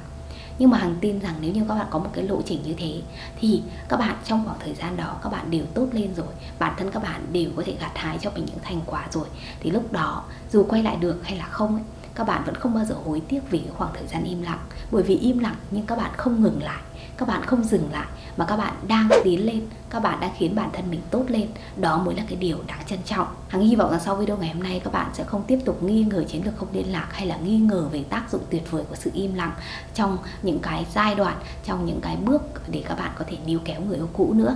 nhưng 0.59 0.69
mà 0.69 0.77
hằng 0.77 0.95
tin 1.01 1.19
rằng 1.19 1.35
nếu 1.41 1.51
như 1.51 1.63
các 1.67 1.75
bạn 1.75 1.87
có 1.89 1.99
một 1.99 2.09
cái 2.13 2.23
lộ 2.23 2.41
trình 2.45 2.59
như 2.63 2.73
thế 2.77 3.01
thì 3.39 3.61
các 3.89 3.97
bạn 3.97 4.15
trong 4.25 4.45
khoảng 4.45 4.59
thời 4.59 4.73
gian 4.73 4.97
đó 4.97 5.17
các 5.23 5.29
bạn 5.29 5.51
đều 5.51 5.65
tốt 5.73 5.87
lên 5.91 6.13
rồi 6.15 6.27
bản 6.59 6.73
thân 6.77 6.91
các 6.91 7.03
bạn 7.03 7.25
đều 7.31 7.49
có 7.55 7.63
thể 7.65 7.75
gặt 7.79 7.91
hái 7.95 8.17
cho 8.21 8.31
mình 8.35 8.45
những 8.45 8.59
thành 8.63 8.81
quả 8.85 9.07
rồi. 9.11 9.25
Thì 9.59 9.71
lúc 9.71 9.91
đó 9.91 10.23
dù 10.51 10.65
quay 10.69 10.83
lại 10.83 10.95
được 10.95 11.19
hay 11.23 11.37
là 11.37 11.45
không 11.45 11.75
ấy, 11.75 11.83
các 12.17 12.27
bạn 12.27 12.43
vẫn 12.45 12.55
không 12.55 12.73
bao 12.73 12.85
giờ 12.85 12.95
hối 13.05 13.21
tiếc 13.27 13.39
vì 13.49 13.59
cái 13.59 13.71
khoảng 13.77 13.93
thời 13.93 14.07
gian 14.07 14.23
im 14.23 14.41
lặng. 14.41 14.59
Bởi 14.91 15.03
vì 15.03 15.17
im 15.17 15.39
lặng 15.39 15.55
nhưng 15.71 15.85
các 15.85 15.97
bạn 15.97 16.11
không 16.17 16.41
ngừng 16.41 16.63
lại, 16.63 16.81
các 17.17 17.27
bạn 17.27 17.41
không 17.45 17.63
dừng 17.63 17.91
lại 17.91 18.05
mà 18.37 18.45
các 18.45 18.57
bạn 18.57 18.73
đang 18.87 19.09
tiến 19.23 19.45
lên, 19.45 19.67
các 19.89 19.99
bạn 19.99 20.19
đang 20.19 20.31
khiến 20.37 20.55
bản 20.55 20.69
thân 20.73 20.89
mình 20.89 21.01
tốt 21.11 21.23
lên. 21.27 21.47
Đó 21.77 21.97
mới 21.97 22.15
là 22.15 22.23
cái 22.27 22.35
điều 22.35 22.57
đáng 22.67 22.81
trân 22.85 22.99
trọng. 23.05 23.27
Hằng 23.47 23.61
hy 23.61 23.75
vọng 23.75 23.91
rằng 23.91 23.99
sau 24.05 24.15
video 24.15 24.37
ngày 24.37 24.49
hôm 24.53 24.63
nay 24.63 24.81
các 24.83 24.93
bạn 24.93 25.09
sẽ 25.13 25.23
không 25.23 25.43
tiếp 25.47 25.59
tục 25.65 25.83
nghi 25.83 26.03
ngờ 26.03 26.23
chiến 26.23 26.45
lược 26.45 26.57
không 26.57 26.67
liên 26.71 26.91
lạc 26.91 27.07
hay 27.11 27.27
là 27.27 27.37
nghi 27.37 27.57
ngờ 27.57 27.87
về 27.91 28.03
tác 28.03 28.31
dụng 28.31 28.41
tuyệt 28.49 28.71
vời 28.71 28.83
của 28.89 28.95
sự 28.95 29.11
im 29.13 29.33
lặng 29.33 29.53
trong 29.93 30.17
những 30.41 30.59
cái 30.59 30.85
giai 30.93 31.15
đoạn, 31.15 31.37
trong 31.65 31.85
những 31.85 32.01
cái 32.01 32.15
bước 32.15 32.41
để 32.67 32.83
các 32.87 32.97
bạn 32.97 33.11
có 33.17 33.25
thể 33.27 33.37
níu 33.45 33.59
kéo 33.65 33.81
người 33.81 33.97
yêu 33.97 34.09
cũ 34.13 34.33
nữa 34.33 34.55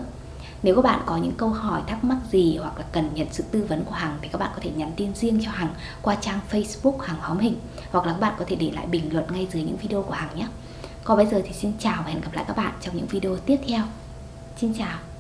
nếu 0.64 0.76
các 0.76 0.82
bạn 0.82 1.02
có 1.06 1.18
những 1.18 1.36
câu 1.38 1.50
hỏi, 1.50 1.82
thắc 1.88 2.04
mắc 2.04 2.18
gì 2.32 2.58
hoặc 2.58 2.78
là 2.78 2.86
cần 2.92 3.10
nhận 3.14 3.28
sự 3.32 3.44
tư 3.52 3.66
vấn 3.70 3.84
của 3.86 3.96
Hằng 3.96 4.18
thì 4.22 4.28
các 4.28 4.38
bạn 4.38 4.52
có 4.56 4.60
thể 4.62 4.72
nhắn 4.76 4.92
tin 4.96 5.16
riêng 5.16 5.40
cho 5.46 5.52
Hằng 5.52 5.74
qua 6.02 6.16
trang 6.16 6.40
Facebook 6.52 6.98
Hằng 6.98 7.20
Hóm 7.20 7.40
Hình 7.40 7.56
hoặc 7.92 8.06
là 8.06 8.14
các 8.14 8.20
bạn 8.20 8.34
có 8.40 8.46
thể 8.48 8.56
để 8.56 8.72
lại 8.72 8.86
bình 8.86 9.14
luận 9.14 9.26
ngay 9.30 9.48
dưới 9.54 9.64
những 9.64 9.78
video 9.78 10.04
của 10.04 10.14
Hằng 10.14 10.36
nhé. 10.36 10.48
Còn 11.04 11.18
bây 11.18 11.26
giờ 11.26 11.42
thì 11.46 11.54
xin 11.54 11.74
chào 11.80 12.04
và 12.06 12.12
hẹn 12.12 12.22
gặp 12.22 12.34
lại 12.34 12.46
các 12.48 12.58
bạn 12.58 12.74
trong 12.82 12.98
những 12.98 13.08
video 13.08 13.38
tiếp 13.38 13.58
theo. 13.68 13.84
Xin 14.58 14.74
chào. 14.74 15.11